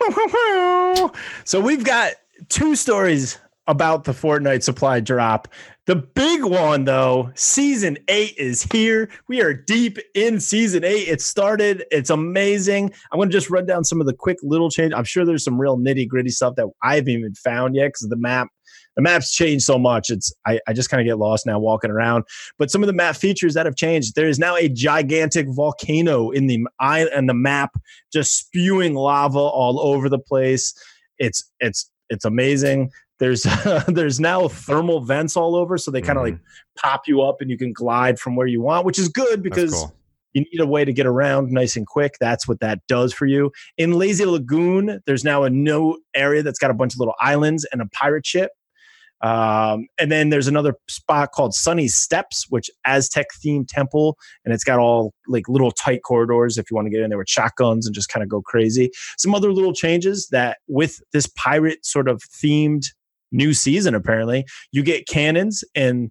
[1.44, 2.14] so we've got
[2.48, 5.48] two stories about the Fortnite supply drop.
[5.86, 9.08] The big one, though, season eight is here.
[9.28, 11.08] We are deep in season eight.
[11.08, 11.84] It started.
[11.90, 12.92] It's amazing.
[13.10, 14.92] I'm going to just run down some of the quick little change.
[14.94, 18.08] I'm sure there's some real nitty gritty stuff that I haven't even found yet because
[18.08, 18.48] the map
[18.96, 20.10] the maps changed so much.
[20.10, 22.24] It's I, I just kind of get lost now walking around.
[22.58, 26.30] But some of the map features that have changed, there is now a gigantic volcano
[26.30, 27.70] in the eye and the map,
[28.12, 30.74] just spewing lava all over the place.
[31.18, 32.90] It's it's it's amazing.
[33.22, 36.32] There's uh, there's now thermal vents all over, so they kind of mm.
[36.32, 36.40] like
[36.76, 39.72] pop you up and you can glide from where you want, which is good because.
[39.72, 39.94] Cool.
[40.34, 42.14] You need a way to get around nice and quick.
[42.18, 43.52] That's what that does for you.
[43.76, 47.66] In Lazy Lagoon, there's now a new area that's got a bunch of little islands
[47.70, 48.50] and a pirate ship.
[49.20, 54.16] Um, and then there's another spot called Sunny Steps, which Aztec themed temple,
[54.46, 57.18] and it's got all like little tight corridors if you want to get in there
[57.18, 58.90] with shotguns and just kind of go crazy.
[59.18, 62.86] Some other little changes that with this pirate sort of themed
[63.32, 66.10] new season, apparently, you get cannons and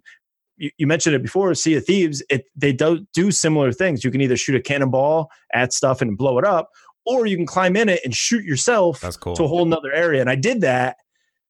[0.56, 4.04] you, you mentioned it before, Sea of Thieves, it they do do similar things.
[4.04, 6.70] You can either shoot a cannonball at stuff and blow it up,
[7.06, 9.34] or you can climb in it and shoot yourself That's cool.
[9.36, 10.20] to a whole nother area.
[10.20, 10.96] And I did that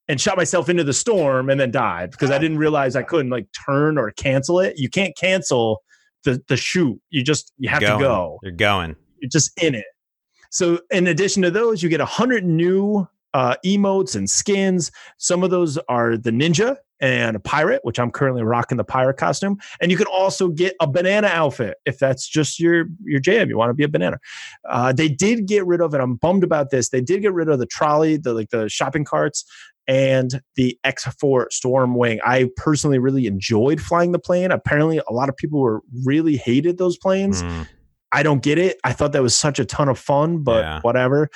[0.09, 3.31] and shot myself into the storm and then died because I didn't realize I couldn't
[3.31, 4.79] like turn or cancel it.
[4.79, 5.83] You can't cancel
[6.25, 7.01] the the shoot.
[7.11, 7.99] You just you have going.
[7.99, 8.39] to go.
[8.43, 8.97] You're going.
[9.21, 9.85] You're just in it.
[10.51, 14.91] So in addition to those, you get a hundred new uh, emotes and skins.
[15.19, 19.17] Some of those are the ninja and a pirate, which I'm currently rocking the pirate
[19.17, 19.59] costume.
[19.81, 23.49] And you can also get a banana outfit if that's just your your jam.
[23.49, 24.19] You want to be a banana.
[24.69, 26.91] Uh, they did get rid of, and I'm bummed about this.
[26.91, 29.45] They did get rid of the trolley, the like the shopping carts
[29.89, 32.21] and the X4 Storm Wing.
[32.25, 34.53] I personally really enjoyed flying the plane.
[34.53, 37.43] Apparently, a lot of people were really hated those planes.
[37.43, 37.67] Mm.
[38.13, 38.79] I don't get it.
[38.85, 40.81] I thought that was such a ton of fun, but yeah.
[40.83, 41.31] whatever.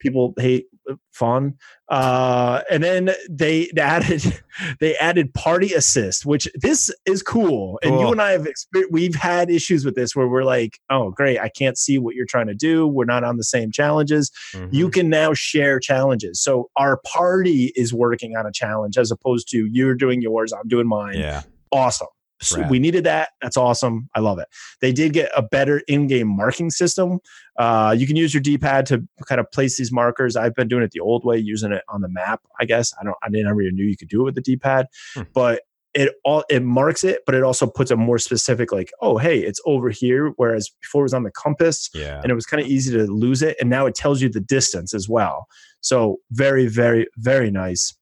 [0.00, 0.66] People hate
[1.12, 1.54] fun.
[1.88, 4.40] Uh, and then they added
[4.80, 7.40] they added party assist, which this is cool.
[7.40, 7.80] cool.
[7.82, 8.46] And you and I have
[8.90, 12.26] we've had issues with this where we're like, oh great, I can't see what you're
[12.26, 12.86] trying to do.
[12.86, 14.30] We're not on the same challenges.
[14.52, 14.74] Mm-hmm.
[14.74, 16.42] You can now share challenges.
[16.42, 20.68] So our party is working on a challenge as opposed to you're doing yours, I'm
[20.68, 21.18] doing mine.
[21.18, 21.42] Yeah.
[21.72, 22.08] Awesome.
[22.42, 23.30] So we needed that.
[23.42, 24.08] That's awesome.
[24.14, 24.48] I love it.
[24.80, 27.20] They did get a better in-game marking system.
[27.58, 30.36] Uh, you can use your D-pad to kind of place these markers.
[30.36, 32.40] I've been doing it the old way, using it on the map.
[32.58, 33.16] I guess I don't.
[33.22, 35.22] I never even knew you could do it with the D-pad, hmm.
[35.34, 35.62] but
[35.92, 39.40] it all it marks it, but it also puts a more specific like, oh hey,
[39.40, 40.32] it's over here.
[40.36, 43.04] Whereas before it was on the compass, yeah, and it was kind of easy to
[43.04, 45.46] lose it, and now it tells you the distance as well.
[45.80, 47.94] So very, very, very nice.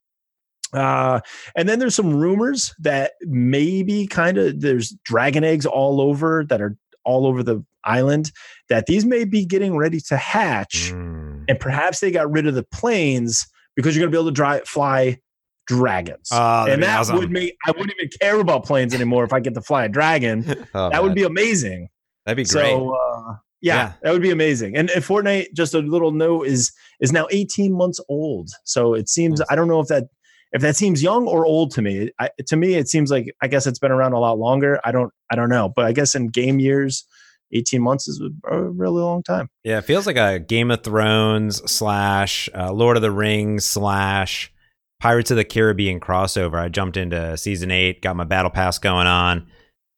[0.73, 1.21] Uh,
[1.57, 6.61] and then there's some rumors that maybe kind of there's dragon eggs all over that
[6.61, 8.31] are all over the island
[8.69, 11.45] that these may be getting ready to hatch mm.
[11.49, 13.47] and perhaps they got rid of the planes
[13.77, 15.19] because you're going to be able to dry, fly
[15.67, 17.17] dragons uh, and that awesome.
[17.17, 19.89] would make i wouldn't even care about planes anymore if i get to fly a
[19.89, 20.45] dragon
[20.75, 21.03] oh, that man.
[21.03, 21.89] would be amazing
[22.27, 24.77] that'd be great so uh, yeah, yeah, that would be amazing.
[24.77, 28.51] And, and Fortnite, just a little note, is is now 18 months old.
[28.65, 30.05] So it seems I don't know if that
[30.53, 33.49] if that seems young or old to me I, to me it seems like i
[33.49, 34.81] guess it's been around a lot longer.
[34.85, 35.69] I don't i don't know.
[35.69, 37.07] But i guess in game years
[37.53, 38.21] 18 months is
[38.51, 39.49] a really long time.
[39.65, 44.53] Yeah it feels like a game of thrones slash uh, lord of the rings slash
[45.01, 46.59] pirates of the caribbean crossover.
[46.59, 49.47] I jumped into season 8 got my battle pass going on.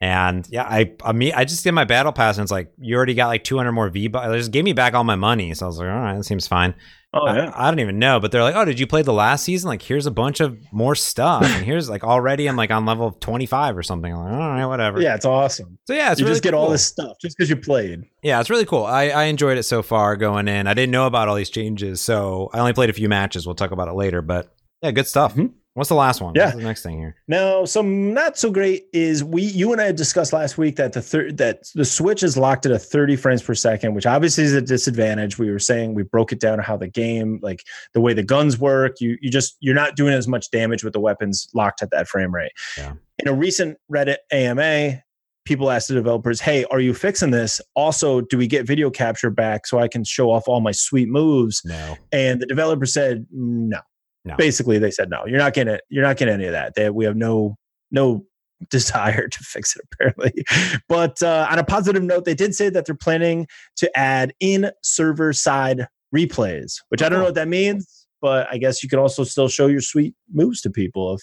[0.02, 2.96] And yeah, I I mean I just did my battle pass and it's like you
[2.96, 4.28] already got like 200 more V bucks.
[4.28, 6.24] They just gave me back all my money, so I was like, all right, that
[6.24, 6.74] seems fine.
[7.12, 7.50] Oh yeah.
[7.50, 9.66] I, I, don't even know, but they're like, oh, did you play the last season?
[9.66, 13.10] Like, here's a bunch of more stuff, and here's like already I'm like on level
[13.10, 14.12] 25 or something.
[14.12, 15.00] I'm like, all right, whatever.
[15.00, 15.78] Yeah, it's awesome.
[15.88, 16.60] So yeah, you really just get cool.
[16.60, 18.04] all this stuff just because you played.
[18.22, 18.84] Yeah, it's really cool.
[18.84, 20.68] I I enjoyed it so far going in.
[20.68, 23.44] I didn't know about all these changes, so I only played a few matches.
[23.44, 25.32] We'll talk about it later, but yeah, good stuff.
[25.32, 25.46] Mm-hmm.
[25.74, 26.34] What's the last one?
[26.34, 26.46] Yeah.
[26.46, 27.14] What's the next thing here?
[27.28, 31.00] Now, some not so great is we you and I discussed last week that the
[31.00, 34.52] third that the Switch is locked at a 30 frames per second, which obviously is
[34.52, 35.38] a disadvantage.
[35.38, 37.64] We were saying we broke it down how the game, like
[37.94, 40.92] the way the guns work, you you just you're not doing as much damage with
[40.92, 42.52] the weapons locked at that frame rate.
[42.76, 42.94] Yeah.
[43.20, 45.02] In a recent Reddit AMA,
[45.44, 47.60] people asked the developers, "Hey, are you fixing this?
[47.76, 51.08] Also, do we get video capture back so I can show off all my sweet
[51.08, 51.96] moves?" No.
[52.10, 53.78] And the developer said, "No."
[54.24, 54.36] No.
[54.36, 55.24] Basically, they said no.
[55.26, 55.82] You're not getting it.
[55.88, 56.74] You're not getting any of that.
[56.74, 57.56] They, we have no
[57.90, 58.24] no
[58.70, 60.44] desire to fix it apparently.
[60.88, 63.46] But uh, on a positive note, they did say that they're planning
[63.76, 68.58] to add in server side replays, which I don't know what that means, but I
[68.58, 71.22] guess you can also still show your sweet moves to people if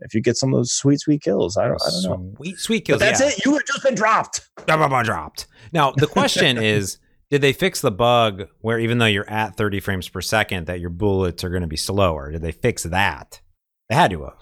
[0.00, 1.56] if you get some of those sweet sweet kills.
[1.56, 2.34] I don't, I don't know.
[2.36, 2.98] Sweet sweet kills.
[2.98, 3.28] But that's yeah.
[3.28, 3.44] it.
[3.44, 4.48] You have just been dropped.
[4.66, 5.46] Dropped.
[5.72, 6.98] Now the question is
[7.32, 10.80] did they fix the bug where even though you're at 30 frames per second, that
[10.80, 12.30] your bullets are going to be slower?
[12.30, 13.40] Did they fix that?
[13.88, 14.34] They had to have.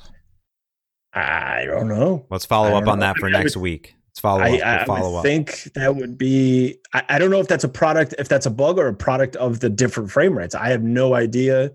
[1.15, 2.27] I don't know.
[2.31, 3.07] Let's follow up on know.
[3.07, 3.95] that for next week.
[4.09, 4.81] Let's follow I, up.
[4.81, 6.79] I, follow I think that would be.
[6.93, 9.37] I, I don't know if that's a product, if that's a bug or a product
[9.37, 10.57] of the different frame rates.
[10.57, 11.71] I have no idea.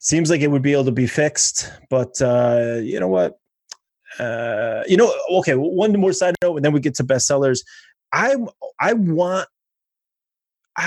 [0.00, 3.38] Seems like it would be able to be fixed, but uh, you know what?
[4.18, 5.54] Uh, you know, okay.
[5.54, 7.60] One more side note, and then we get to bestsellers.
[8.12, 8.34] I
[8.80, 9.46] I want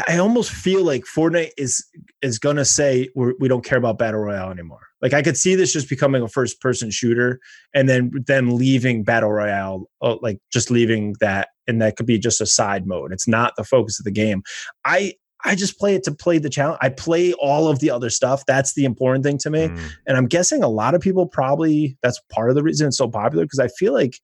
[0.08, 1.86] I almost feel like Fortnite is
[2.22, 4.88] is gonna say we're, we do not care about battle royale anymore.
[5.02, 7.40] Like I could see this just becoming a first person shooter,
[7.74, 12.18] and then them leaving battle royale, uh, like just leaving that, and that could be
[12.18, 13.12] just a side mode.
[13.12, 14.44] It's not the focus of the game.
[14.86, 16.80] I I just play it to play the challenge.
[16.82, 18.46] I play all of the other stuff.
[18.46, 19.68] That's the important thing to me.
[19.68, 19.92] Mm.
[20.08, 23.10] And I'm guessing a lot of people probably that's part of the reason it's so
[23.10, 24.20] popular because I feel like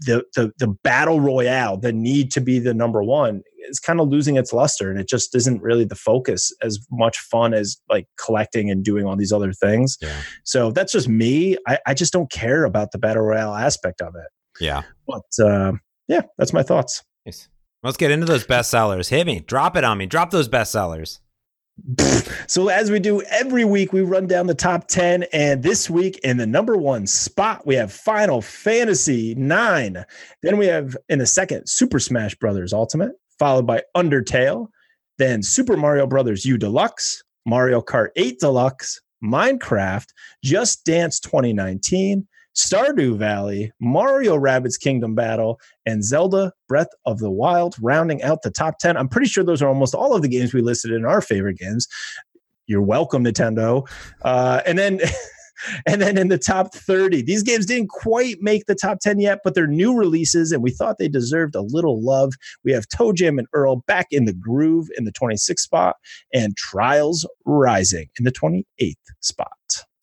[0.00, 4.08] the, the the battle royale, the need to be the number one, is kind of
[4.08, 8.06] losing its luster, and it just isn't really the focus as much fun as like
[8.16, 9.98] collecting and doing all these other things.
[10.00, 10.20] Yeah.
[10.44, 11.56] So that's just me.
[11.66, 14.26] I, I just don't care about the battle royale aspect of it.
[14.60, 14.82] Yeah.
[15.06, 15.72] But uh,
[16.08, 17.02] yeah, that's my thoughts.
[17.26, 17.48] Nice.
[17.82, 19.10] Let's get into those bestsellers.
[19.10, 19.40] Hit me.
[19.40, 20.06] Drop it on me.
[20.06, 21.20] Drop those bestsellers.
[22.46, 25.24] So, as we do every week, we run down the top 10.
[25.32, 30.04] And this week, in the number one spot, we have Final Fantasy 9.
[30.42, 33.12] Then we have, in the second, Super Smash Brothers Ultimate,
[33.44, 34.68] followed by Undertale.
[35.18, 40.06] Then Super Mario Brothers U Deluxe, Mario Kart 8 Deluxe, Minecraft,
[40.42, 42.26] Just Dance 2019,
[42.56, 48.50] Stardew Valley, Mario Rabbids Kingdom Battle, and Zelda Breath of the Wild, rounding out the
[48.50, 48.96] top 10.
[48.96, 51.58] I'm pretty sure those are almost all of the games we listed in our favorite
[51.58, 51.86] games.
[52.66, 53.86] You're welcome, Nintendo.
[54.22, 55.00] Uh, and then.
[55.86, 59.40] and then in the top 30, these games didn't quite make the top 10 yet,
[59.44, 62.32] but they're new releases, and we thought they deserved a little love.
[62.64, 65.96] We have ToeJam and Earl back in the groove in the 26th spot,
[66.32, 69.48] and Trials Rising in the 28th spot.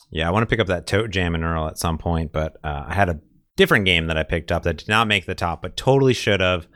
[0.10, 2.86] Yeah, I want to pick up that ToeJam and Earl at some point, but uh,
[2.88, 3.20] I had a
[3.56, 6.42] different game that I picked up that did not make the top, but totally should
[6.42, 6.68] have,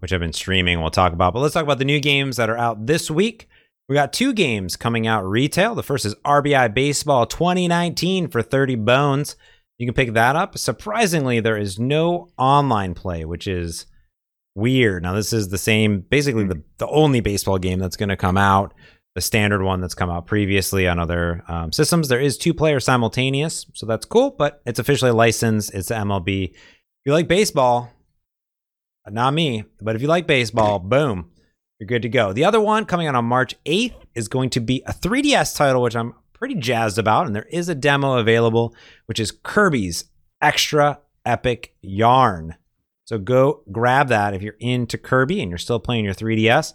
[0.00, 0.80] which I've been streaming.
[0.80, 1.32] We'll talk about.
[1.32, 3.48] But let's talk about the new games that are out this week.
[3.92, 5.74] We got two games coming out retail.
[5.74, 9.36] The first is RBI Baseball 2019 for 30 bones.
[9.76, 10.56] You can pick that up.
[10.56, 13.84] Surprisingly, there is no online play, which is
[14.54, 15.02] weird.
[15.02, 18.38] Now, this is the same, basically the, the only baseball game that's going to come
[18.38, 18.72] out
[19.14, 22.08] the standard one that's come out previously on other um, systems.
[22.08, 25.74] There is two player simultaneous, so that's cool, but it's officially licensed.
[25.74, 26.44] It's MLB.
[26.44, 26.56] If
[27.04, 27.90] you like baseball,
[29.06, 31.31] not me, but if you like baseball, boom,
[31.82, 32.32] you're good to go.
[32.32, 35.82] The other one coming out on March 8th is going to be a 3DS title,
[35.82, 38.74] which I'm pretty jazzed about, and there is a demo available,
[39.06, 40.04] which is Kirby's
[40.40, 42.56] Extra Epic Yarn.
[43.06, 46.74] So go grab that if you're into Kirby and you're still playing your 3DS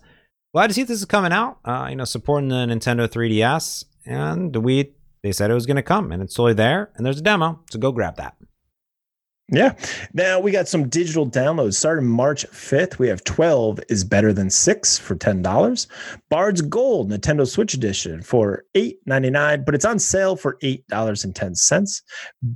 [0.58, 1.60] glad to see this is coming out.
[1.64, 5.84] Uh, you know, supporting the Nintendo 3DS, and we they said it was going to
[5.84, 6.92] come, and it's totally there.
[6.96, 8.36] And there's a demo, so go grab that.
[9.50, 9.76] Yeah.
[10.14, 13.00] Now we got some digital downloads starting March 5th.
[13.00, 15.88] We have 12 is better than 6 for $10.
[16.30, 22.02] Bard's Gold Nintendo Switch Edition for $8.99, but it's on sale for $8.10.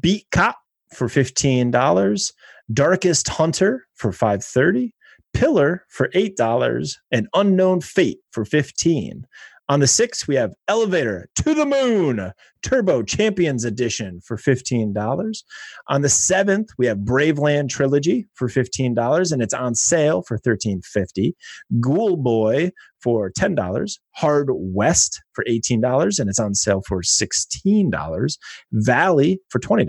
[0.01, 0.57] Beat Cop
[0.93, 2.31] for $15.
[2.73, 4.93] Darkest Hunter for 530.
[5.33, 9.25] Pillar for $8 and Unknown Fate for 15
[9.71, 15.43] on the 6th, we have Elevator to the Moon Turbo Champions Edition for $15.
[15.87, 21.35] On the 7th, we have Braveland Trilogy for $15 and it's on sale for $13.50.
[21.79, 23.99] Ghoul Boy for $10.
[24.17, 28.37] Hard West for $18 and it's on sale for $16.
[28.73, 29.87] Valley for $20.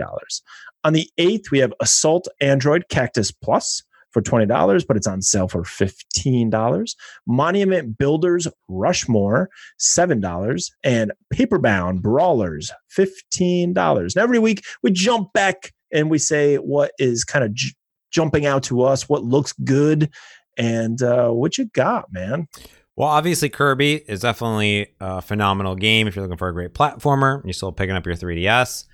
[0.85, 3.83] On the 8th, we have Assault Android Cactus Plus
[4.13, 6.95] for $20, but it's on sale for $15.
[7.27, 9.51] Monument Builders Rushmore,
[9.81, 10.71] $7.
[10.85, 14.17] And Paperbound Brawlers, $15.
[14.17, 17.75] Now, every week we jump back and we say what is kind of j-
[18.11, 20.11] jumping out to us, what looks good,
[20.57, 22.49] and uh, what you got, man.
[22.95, 27.43] Well, obviously, Kirby is definitely a phenomenal game if you're looking for a great platformer.
[27.45, 28.85] You're still picking up your 3DS.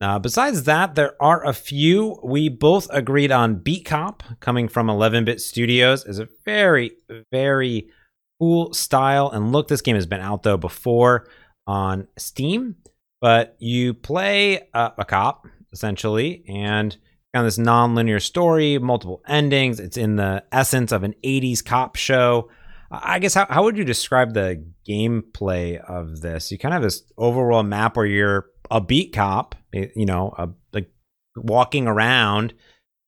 [0.00, 2.18] Uh, besides that, there are a few.
[2.24, 6.92] We both agreed on Beat Cop coming from 11 Bit Studios is a very,
[7.30, 7.90] very
[8.38, 9.68] cool style and look.
[9.68, 11.26] This game has been out though before
[11.66, 12.76] on Steam,
[13.20, 16.96] but you play a, a cop essentially and
[17.34, 19.78] kind of this non-linear story, multiple endings.
[19.78, 22.48] It's in the essence of an 80s cop show.
[22.90, 26.50] I guess how, how would you describe the gameplay of this?
[26.50, 30.48] You kind of have this overall map where you're a beat cop, you know, a,
[30.72, 30.90] like
[31.36, 32.54] walking around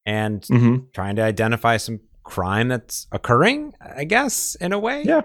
[0.06, 0.76] and mm-hmm.
[0.94, 5.02] trying to identify some crime that's occurring, I guess, in a way.
[5.04, 5.22] Yeah.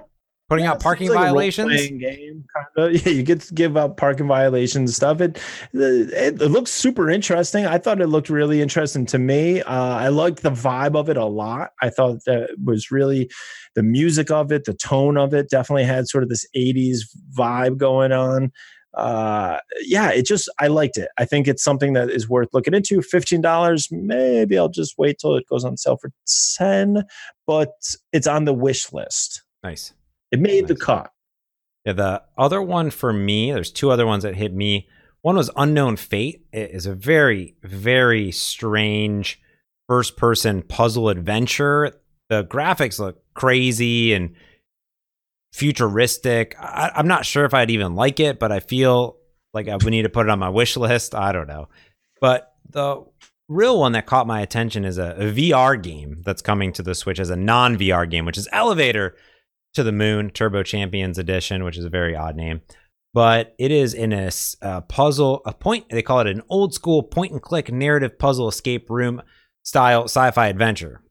[0.49, 1.75] Putting Yeah, out parking like violations.
[1.87, 3.05] game, kind of.
[3.05, 5.19] Yeah, you get to give out parking violations and stuff.
[5.19, 5.41] It,
[5.73, 7.65] it it looks super interesting.
[7.65, 9.61] I thought it looked really interesting to me.
[9.61, 11.71] Uh, I liked the vibe of it a lot.
[11.81, 13.29] I thought that was really
[13.75, 16.99] the music of it, the tone of it, definitely had sort of this '80s
[17.37, 18.53] vibe going on.
[18.93, 21.09] Uh, yeah, it just I liked it.
[21.17, 23.01] I think it's something that is worth looking into.
[23.01, 26.11] Fifteen dollars, maybe I'll just wait till it goes on sale for
[26.57, 27.03] ten,
[27.45, 27.73] but
[28.11, 29.43] it's on the wish list.
[29.63, 29.93] Nice.
[30.31, 31.11] It made the cut.
[31.85, 34.89] Yeah, the other one for me, there's two other ones that hit me.
[35.21, 36.45] One was Unknown Fate.
[36.51, 39.39] It is a very, very strange
[39.87, 41.93] first person puzzle adventure.
[42.29, 44.35] The graphics look crazy and
[45.57, 46.55] futuristic.
[46.59, 49.17] I, I'm not sure if I'd even like it, but I feel
[49.53, 51.15] like I would need to put it on my wish list.
[51.15, 51.67] I don't know.
[52.21, 53.03] But the
[53.49, 56.93] real one that caught my attention is a, a VR game that's coming to the
[56.93, 59.15] Switch as a non VR game, which is Elevator
[59.73, 62.61] to the Moon Turbo Champions Edition, which is a very odd name.
[63.13, 67.31] But it is in a puzzle, a point, they call it an old school point
[67.31, 69.23] and click narrative puzzle escape room
[69.63, 71.01] style sci fi adventure.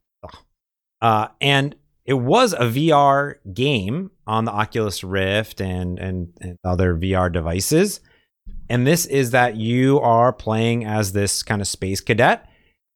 [1.02, 1.74] Uh, and
[2.06, 8.00] it was a VR game on the Oculus Rift and, and, and other VR devices.
[8.68, 12.48] And this is that you are playing as this kind of space cadet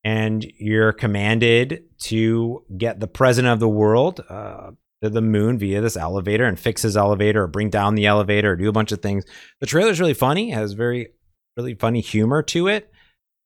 [0.05, 4.71] and you're commanded to get the president of the world uh,
[5.03, 8.53] to the moon via this elevator and fix his elevator or bring down the elevator
[8.53, 9.25] or do a bunch of things.
[9.59, 11.09] The trailer is really funny, has very,
[11.57, 12.93] really funny humor to it.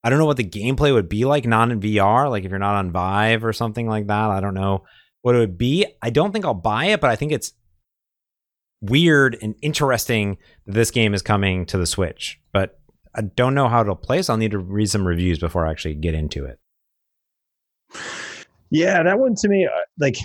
[0.03, 2.59] I don't know what the gameplay would be like not in VR, like if you're
[2.59, 4.31] not on Vive or something like that.
[4.31, 4.85] I don't know
[5.25, 5.87] what it would be.
[6.03, 7.55] I don't think I'll buy it, but I think it's
[8.83, 12.39] weird and interesting that this game is coming to the Switch.
[12.53, 12.79] But
[13.15, 15.71] I don't know how it'll play, so I'll need to read some reviews before I
[15.71, 16.59] actually get into it.
[18.69, 20.17] Yeah, that one to me, uh, like,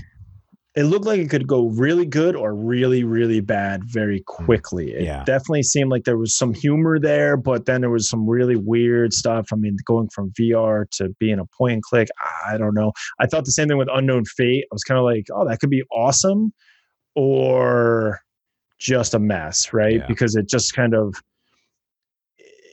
[0.79, 4.25] it looked like it could go really good or really, really bad very mm.
[4.25, 4.93] quickly.
[4.93, 5.25] It Yeah.
[5.25, 9.11] definitely seemed like there was some humor there, but then there was some really weird
[9.11, 9.47] stuff.
[9.51, 12.07] I mean, going from VR to being a point and click,
[12.47, 12.93] I don't know.
[13.19, 14.63] I thought the same thing with Unknown Fate.
[14.71, 16.53] I was kind of like, oh, that could be awesome
[17.13, 18.21] or
[18.79, 19.97] just a mess, right?
[19.97, 20.07] Yeah.
[20.07, 21.13] Because it just kind of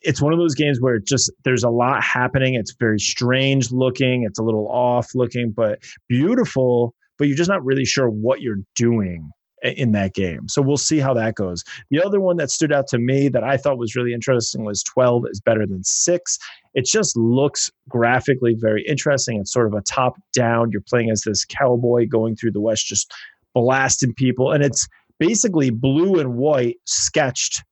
[0.04, 2.54] it's one of those games where it just there's a lot happening.
[2.54, 4.22] It's very strange looking.
[4.22, 6.94] It's a little off looking, but beautiful.
[7.18, 9.30] But you're just not really sure what you're doing
[9.62, 10.48] in that game.
[10.48, 11.64] So we'll see how that goes.
[11.90, 14.82] The other one that stood out to me that I thought was really interesting was
[14.82, 16.38] 12 is better than six.
[16.74, 19.38] It just looks graphically very interesting.
[19.40, 20.70] It's sort of a top down.
[20.70, 23.12] You're playing as this cowboy going through the West, just
[23.54, 24.52] blasting people.
[24.52, 24.86] And it's
[25.18, 27.62] basically blue and white sketched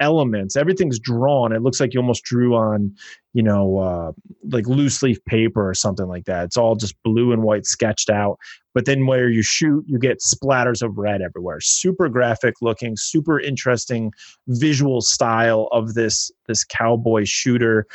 [0.00, 0.56] elements.
[0.56, 1.52] Everything's drawn.
[1.52, 2.94] It looks like you almost drew on,
[3.34, 4.12] you know, uh,
[4.50, 6.44] like loose leaf paper or something like that.
[6.44, 8.38] It's all just blue and white sketched out.
[8.74, 11.60] But then where you shoot, you get splatters of red everywhere.
[11.60, 14.12] Super graphic looking, super interesting
[14.48, 17.86] visual style of this this cowboy shooter.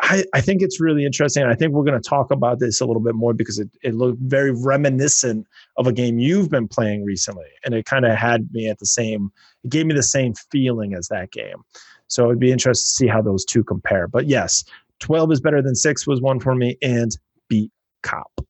[0.00, 1.42] I, I think it's really interesting.
[1.42, 3.94] I think we're going to talk about this a little bit more because it, it
[3.94, 7.48] looked very reminiscent of a game you've been playing recently.
[7.64, 9.32] And it kind of had me at the same,
[9.64, 11.64] it gave me the same feeling as that game.
[12.08, 14.08] So it'd be interesting to see how those two compare.
[14.08, 14.64] But yes,
[15.00, 17.16] 12 is better than six was one for me, and
[17.48, 17.70] beat
[18.02, 18.40] cop.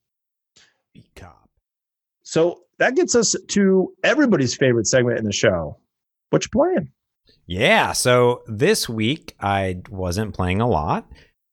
[0.94, 1.48] Beat cop.
[2.22, 5.76] So that gets us to everybody's favorite segment in the show.
[6.30, 6.90] What you playing?
[7.46, 7.92] Yeah.
[7.92, 11.10] So this week I wasn't playing a lot,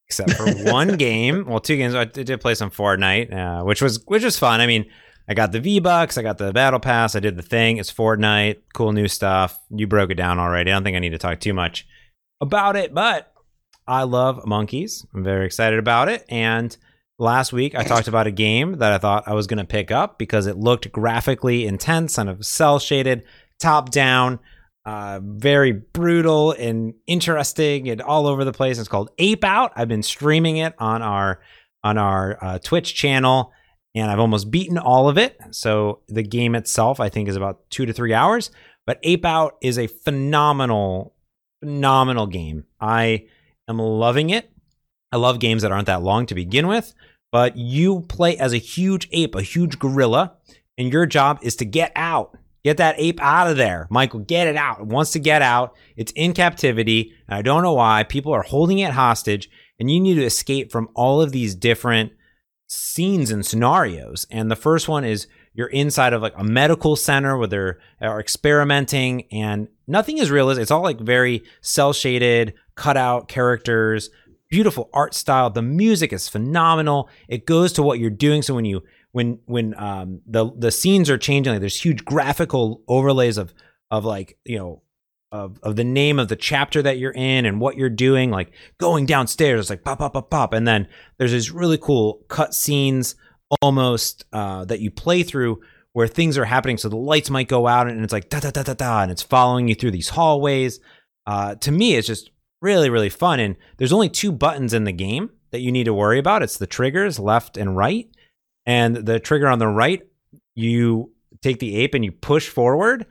[0.08, 1.45] except for one game.
[1.45, 1.95] Well, two games.
[1.95, 4.62] I did play some Fortnite, uh, which was which was fun.
[4.62, 4.86] I mean,
[5.28, 7.78] I got the V Bucks, I got the Battle Pass, I did the thing.
[7.78, 9.58] It's Fortnite, cool new stuff.
[9.72, 10.72] You broke it down already.
[10.72, 11.88] I don't think I need to talk too much
[12.42, 13.34] about it, but
[13.88, 15.06] I love monkeys.
[15.14, 16.26] I'm very excited about it.
[16.30, 16.76] And
[17.18, 19.92] last week I talked about a game that I thought I was going to pick
[19.92, 23.24] up because it looked graphically intense, kind of cel shaded,
[23.60, 24.40] top down
[24.86, 28.78] uh, very brutal and interesting and all over the place.
[28.78, 29.72] It's called Ape Out.
[29.76, 31.42] I've been streaming it on our
[31.84, 33.52] on our uh, Twitch channel,
[33.96, 35.40] and I've almost beaten all of it.
[35.52, 38.52] So the game itself, I think, is about two to three hours.
[38.86, 41.14] But Ape Out is a phenomenal,
[41.66, 42.63] phenomenal game.
[42.80, 43.26] I
[43.68, 44.51] am loving it.
[45.11, 46.93] I love games that aren't that long to begin with,
[47.32, 50.36] but you play as a huge ape, a huge gorilla,
[50.78, 52.38] and your job is to get out.
[52.63, 53.88] Get that ape out of there.
[53.89, 54.82] Michael, get it out.
[54.82, 55.76] It wants to get out.
[55.95, 57.13] It's in captivity.
[57.28, 58.03] And I don't know why.
[58.03, 59.49] People are holding it hostage,
[59.80, 62.11] and you need to escape from all of these different
[62.68, 64.28] scenes and scenarios.
[64.30, 67.80] And the first one is you're inside of like a medical center where they're
[68.20, 70.64] experimenting and nothing is realistic.
[70.64, 74.10] It's all like very cel shaded, cut out characters,
[74.50, 75.50] beautiful art style.
[75.50, 77.10] The music is phenomenal.
[77.28, 78.42] It goes to what you're doing.
[78.42, 78.84] So when you
[79.16, 83.54] when when um the the scenes are changing like there's huge graphical overlays of
[83.90, 84.82] of like you know
[85.32, 88.52] of, of the name of the chapter that you're in and what you're doing like
[88.78, 93.16] going downstairs like pop pop pop pop and then there's these really cool cut scenes
[93.62, 95.62] almost uh that you play through
[95.96, 98.52] where things are happening so the lights might go out and it's like da da
[98.52, 100.82] da da da and it's following you through these hallways.
[101.26, 102.32] Uh to me it's just
[102.62, 105.93] really really fun and there's only two buttons in the game that you need to
[105.93, 106.43] worry about.
[106.43, 108.10] It's the triggers left and right
[108.66, 110.02] and the trigger on the right
[110.54, 113.06] you take the ape and you push forward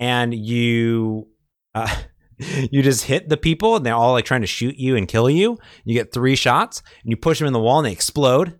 [0.00, 1.28] and you
[1.74, 1.94] uh,
[2.38, 5.28] you just hit the people and they're all like trying to shoot you and kill
[5.28, 5.58] you.
[5.84, 8.58] You get three shots and you push them in the wall and they explode.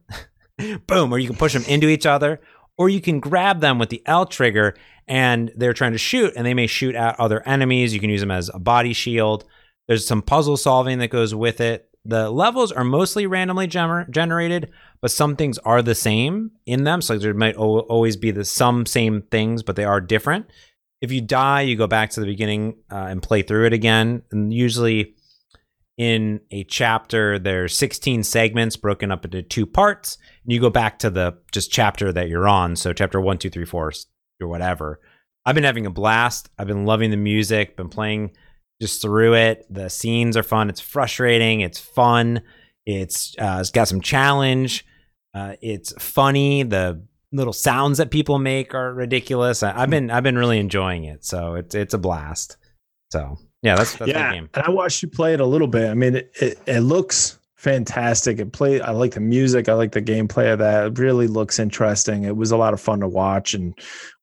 [0.87, 2.39] Boom or you can push them into each other
[2.79, 4.75] or you can grab them with the l trigger
[5.09, 7.93] and they're trying to shoot and they may shoot at other enemies.
[7.93, 9.45] You can use them as a body shield.
[9.89, 11.89] There's some puzzle solving that goes with it.
[12.05, 14.71] The levels are mostly randomly gener- generated
[15.01, 17.03] but some things are the same in them.
[17.03, 20.47] So there might o- always be the some same things but they are different.
[21.01, 24.23] If you die, you go back to the beginning uh, and play through it again.
[24.31, 25.17] And usually,
[25.99, 30.99] in a chapter, there's 16 segments broken up into two parts, and you go back
[31.01, 32.77] to the just chapter that you're on.
[32.77, 33.93] So chapter one, two, three, four,
[34.41, 35.01] or whatever.
[35.45, 36.49] I've been having a blast.
[36.59, 37.77] I've been loving the music.
[37.77, 38.33] Been playing
[38.81, 39.67] just through it.
[39.69, 40.71] The scenes are fun.
[40.71, 41.61] It's frustrating.
[41.61, 42.43] It's fun.
[42.87, 44.87] It's uh, it's got some challenge.
[45.35, 46.63] Uh, it's funny.
[46.63, 49.63] The little sounds that people make are ridiculous.
[49.63, 52.57] I, have been I've been really enjoying it, so it's it's a blast.
[53.11, 54.33] So yeah, that's, that's yeah.
[54.33, 55.89] And I watched you play it a little bit.
[55.89, 58.41] I mean, it, it, it looks fantastic.
[58.41, 58.81] It play.
[58.81, 59.69] I like the music.
[59.69, 60.87] I like the gameplay of that.
[60.87, 62.25] It really looks interesting.
[62.25, 63.73] It was a lot of fun to watch, and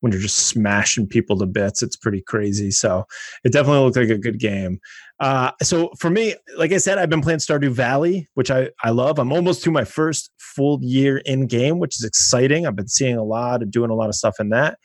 [0.00, 2.70] when you're just smashing people to bits, it's pretty crazy.
[2.70, 3.06] So
[3.42, 4.78] it definitely looked like a good game.
[5.20, 8.90] Uh, so for me, like I said, I've been playing Stardew Valley, which I I
[8.90, 9.18] love.
[9.18, 12.66] I'm almost to my first full year in game, which is exciting.
[12.66, 14.78] I've been seeing a lot of doing a lot of stuff in that,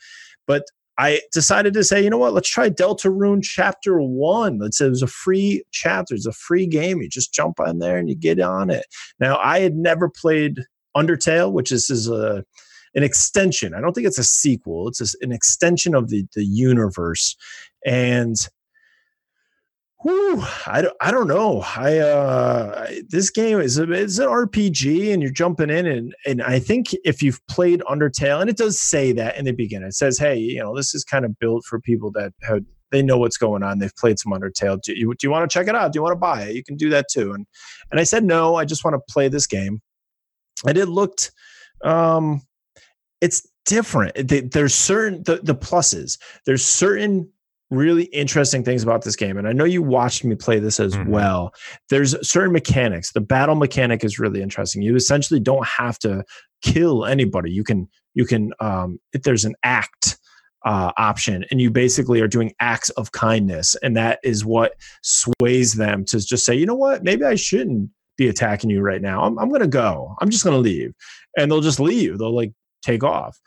[0.47, 0.63] but
[0.97, 2.33] I decided to say, you know what?
[2.33, 4.59] Let's try Deltarune Chapter One.
[4.59, 6.15] Let's it was a free chapter.
[6.15, 7.01] It's a free game.
[7.01, 8.85] You just jump on there and you get on it.
[9.19, 10.59] Now, I had never played
[10.95, 12.45] Undertale, which is, is a
[12.95, 13.73] an extension.
[13.73, 14.87] I don't think it's a sequel.
[14.87, 17.35] It's an extension of the the universe,
[17.85, 18.37] and
[20.01, 21.61] Whew, I don't, I don't know.
[21.61, 26.43] I uh, this game is a, it's an RPG, and you're jumping in, and and
[26.43, 29.95] I think if you've played Undertale, and it does say that in the beginning, it
[29.95, 33.17] says, hey, you know, this is kind of built for people that have they know
[33.17, 33.79] what's going on.
[33.79, 34.81] They've played some Undertale.
[34.81, 35.91] Do you, do you want to check it out?
[35.91, 36.55] Do you want to buy it?
[36.55, 37.33] You can do that too.
[37.33, 37.45] And
[37.91, 38.55] and I said no.
[38.55, 39.81] I just want to play this game.
[40.65, 41.31] And it looked,
[41.83, 42.41] um,
[43.21, 44.13] it's different.
[44.51, 46.17] There's certain the, the pluses.
[46.45, 47.29] There's certain
[47.71, 50.95] really interesting things about this game and i know you watched me play this as
[50.95, 51.09] mm-hmm.
[51.09, 51.53] well.
[51.89, 53.11] There's certain mechanics.
[53.11, 54.81] The battle mechanic is really interesting.
[54.81, 56.23] You essentially don't have to
[56.61, 57.51] kill anybody.
[57.51, 60.17] You can you can um if there's an act
[60.65, 65.75] uh, option and you basically are doing acts of kindness and that is what sways
[65.75, 67.03] them to just say you know what?
[67.03, 69.23] Maybe i shouldn't be attacking you right now.
[69.23, 70.15] I'm, I'm gonna go.
[70.21, 70.93] I'm just gonna leave.
[71.37, 72.17] And they'll just leave.
[72.17, 73.39] They'll like take off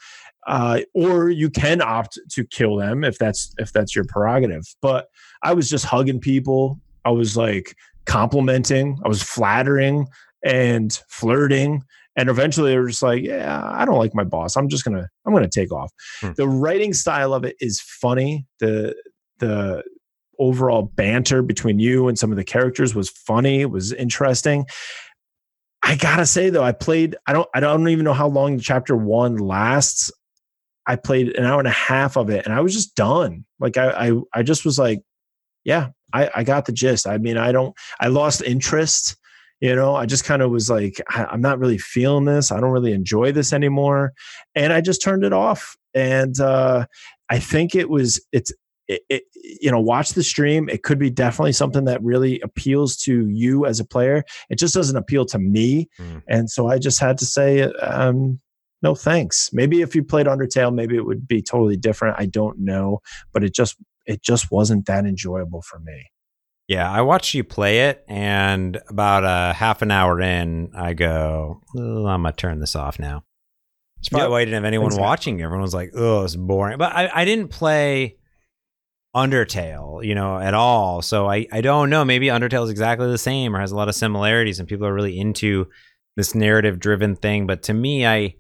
[0.49, 4.65] uh, or you can opt to kill them if that's if that's your prerogative.
[4.81, 5.09] But
[5.43, 6.81] I was just hugging people.
[7.05, 7.77] I was like
[8.07, 8.99] complimenting.
[9.05, 10.07] I was flattering
[10.43, 11.85] and flirting.
[12.17, 14.57] And eventually they were just like, yeah, I don't like my boss.
[14.57, 15.93] I'm just gonna I'm gonna take off.
[16.21, 16.33] Hmm.
[16.37, 18.47] The writing style of it is funny.
[18.59, 18.95] The
[19.39, 19.85] the
[20.39, 23.61] overall banter between you and some of the characters was funny.
[23.61, 24.67] It was interesting.
[25.83, 27.17] I gotta say though, I played.
[27.27, 27.49] I don't.
[27.55, 30.11] I don't even know how long chapter one lasts.
[30.89, 33.45] I played an hour and a half of it and I was just done.
[33.61, 35.01] Like I I, I just was like,
[35.65, 37.07] yeah, I, I got the gist.
[37.07, 39.17] I mean, I don't I lost interest.
[39.61, 42.51] You know, I just kind of was like, I, I'm not really feeling this.
[42.51, 44.13] I don't really enjoy this anymore.
[44.55, 45.77] And I just turned it off.
[45.95, 46.87] And uh
[47.31, 48.53] I think it was it's
[48.89, 49.23] it, it,
[49.61, 53.67] you know watch the stream it could be definitely something that really appeals to you
[53.67, 56.23] as a player it just doesn't appeal to me mm.
[56.27, 58.41] and so i just had to say um,
[58.83, 59.51] no thanks.
[59.53, 62.17] Maybe if you played Undertale, maybe it would be totally different.
[62.19, 63.01] I don't know,
[63.33, 63.77] but it just
[64.07, 66.11] it just wasn't that enjoyable for me.
[66.69, 71.63] Yeah, I watched you play it, and about a half an hour in, I go,
[71.77, 73.25] oh, I'm gonna turn this off now.
[74.01, 74.31] It's probably yep.
[74.31, 75.07] why I didn't have anyone exactly.
[75.07, 75.43] watching.
[75.43, 78.17] Everyone was like, "Oh, it's boring." But I, I didn't play
[79.17, 81.03] Undertale, you know, at all.
[81.03, 82.05] So I, I don't know.
[82.05, 84.95] Maybe Undertale is exactly the same or has a lot of similarities, and people are
[84.95, 85.67] really into
[86.17, 87.47] this narrative driven thing.
[87.47, 88.35] But to me, I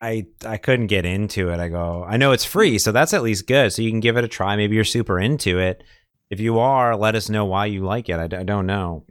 [0.00, 1.60] I I couldn't get into it.
[1.60, 3.72] I go, I know it's free, so that's at least good.
[3.72, 4.56] So you can give it a try.
[4.56, 5.82] Maybe you're super into it.
[6.30, 8.18] If you are, let us know why you like it.
[8.18, 9.06] I, I don't know.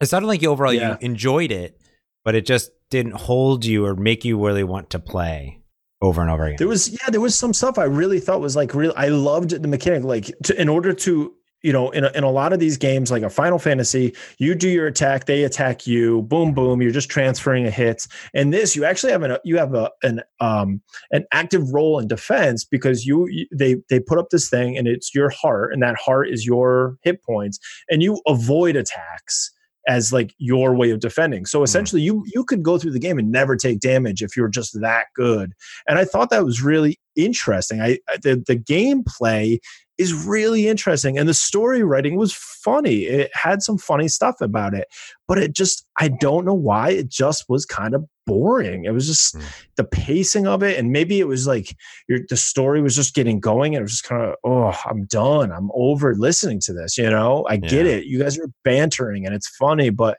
[0.00, 0.90] It sounded like you overall yeah.
[0.90, 1.80] you enjoyed it,
[2.24, 5.62] but it just didn't hold you or make you really want to play.
[6.02, 6.56] over and over again.
[6.58, 8.92] There was yeah, there was some stuff I really thought was like real.
[8.96, 10.04] I loved the mechanic.
[10.04, 11.34] Like to, in order to
[11.66, 14.54] you know, in a, in a lot of these games, like a Final Fantasy, you
[14.54, 16.80] do your attack, they attack you, boom, boom.
[16.80, 18.06] You're just transferring a hit.
[18.34, 20.80] And this, you actually have an you have a an um
[21.10, 24.86] an active role in defense because you, you they they put up this thing and
[24.86, 27.58] it's your heart, and that heart is your hit points,
[27.90, 29.50] and you avoid attacks
[29.88, 31.46] as like your way of defending.
[31.46, 32.04] So essentially, mm.
[32.04, 35.06] you you could go through the game and never take damage if you're just that
[35.16, 35.52] good.
[35.88, 37.80] And I thought that was really interesting.
[37.80, 39.58] I the the gameplay
[39.98, 41.18] is really interesting.
[41.18, 43.04] And the story writing was funny.
[43.04, 44.88] It had some funny stuff about it,
[45.26, 48.84] but it just, I don't know why, it just was kind of boring.
[48.84, 49.42] It was just mm.
[49.76, 50.78] the pacing of it.
[50.78, 51.74] And maybe it was like
[52.08, 55.04] your, the story was just getting going and it was just kind of, oh, I'm
[55.06, 55.50] done.
[55.50, 56.98] I'm over listening to this.
[56.98, 57.68] You know, I yeah.
[57.68, 58.04] get it.
[58.04, 60.18] You guys are bantering and it's funny, but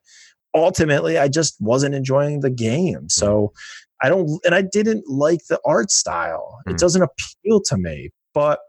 [0.56, 3.02] ultimately, I just wasn't enjoying the game.
[3.02, 3.10] Hmm.
[3.10, 3.54] So,
[4.02, 6.60] I don't, and I didn't like the art style.
[6.60, 6.72] Mm.
[6.72, 6.78] It hmm.
[6.78, 8.10] doesn't appeal to me.
[8.34, 8.60] But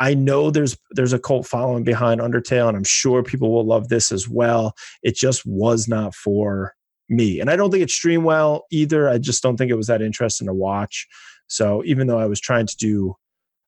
[0.00, 3.88] I know there's there's a cult following behind Undertale, and I'm sure people will love
[3.88, 4.74] this as well.
[5.02, 6.74] It just was not for
[7.08, 9.08] me, and I don't think it streamed well either.
[9.08, 11.06] I just don't think it was that interesting to watch.
[11.48, 13.14] So even though I was trying to do,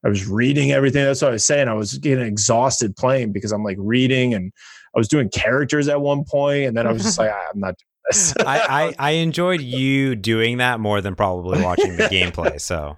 [0.04, 1.04] I was reading everything.
[1.04, 1.68] That's what I was saying.
[1.68, 4.52] I was getting exhausted playing because I'm like reading, and
[4.96, 7.60] I was doing characters at one point, and then I was just like, ah, I'm
[7.60, 7.74] not
[8.10, 12.60] I, I, I enjoyed you doing that more than probably watching the gameplay.
[12.60, 12.96] So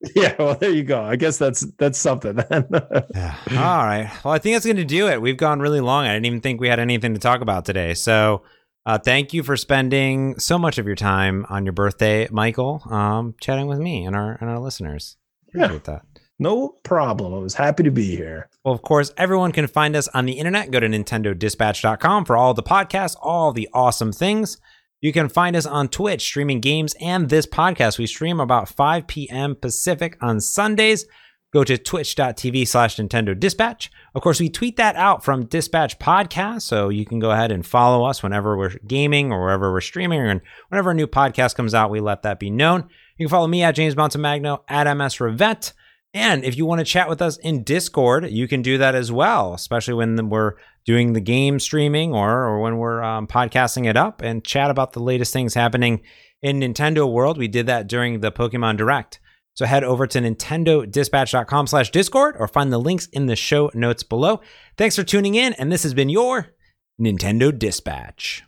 [0.14, 1.02] Yeah, well, there you go.
[1.02, 2.68] I guess that's that's something then.
[3.14, 3.36] yeah.
[3.50, 4.10] All right.
[4.24, 5.20] Well, I think that's going to do it.
[5.20, 6.06] We've gone really long.
[6.06, 7.94] I didn't even think we had anything to talk about today.
[7.94, 8.42] So,
[8.84, 13.34] uh, thank you for spending so much of your time on your birthday, Michael, um,
[13.40, 15.16] chatting with me and our and our listeners.
[15.48, 15.94] Appreciate yeah.
[15.94, 16.02] that.
[16.38, 17.32] No problem.
[17.32, 18.50] I was happy to be here.
[18.64, 20.70] Well, of course, everyone can find us on the internet.
[20.70, 24.58] Go to nintendodispatch.com for all the podcasts, all the awesome things.
[25.00, 27.98] You can find us on Twitch, streaming games and this podcast.
[27.98, 29.54] We stream about 5 p.m.
[29.54, 31.04] Pacific on Sundays.
[31.52, 33.90] Go to twitch.tv slash Nintendo Dispatch.
[34.14, 37.64] Of course, we tweet that out from Dispatch Podcast, so you can go ahead and
[37.64, 40.40] follow us whenever we're gaming or wherever we're streaming, and
[40.70, 42.88] whenever a new podcast comes out, we let that be known.
[43.18, 45.72] You can follow me at James Montemagno at MS Revette.
[46.14, 49.12] And if you want to chat with us in Discord, you can do that as
[49.12, 50.54] well, especially when we're
[50.86, 54.92] doing the game streaming or, or when we're um, podcasting it up and chat about
[54.92, 56.00] the latest things happening
[56.42, 57.36] in Nintendo world.
[57.36, 59.18] We did that during the Pokemon Direct.
[59.54, 64.02] So head over to nintendodispatch.com slash discord or find the links in the show notes
[64.02, 64.40] below.
[64.76, 66.48] Thanks for tuning in, and this has been your
[67.00, 68.45] Nintendo Dispatch.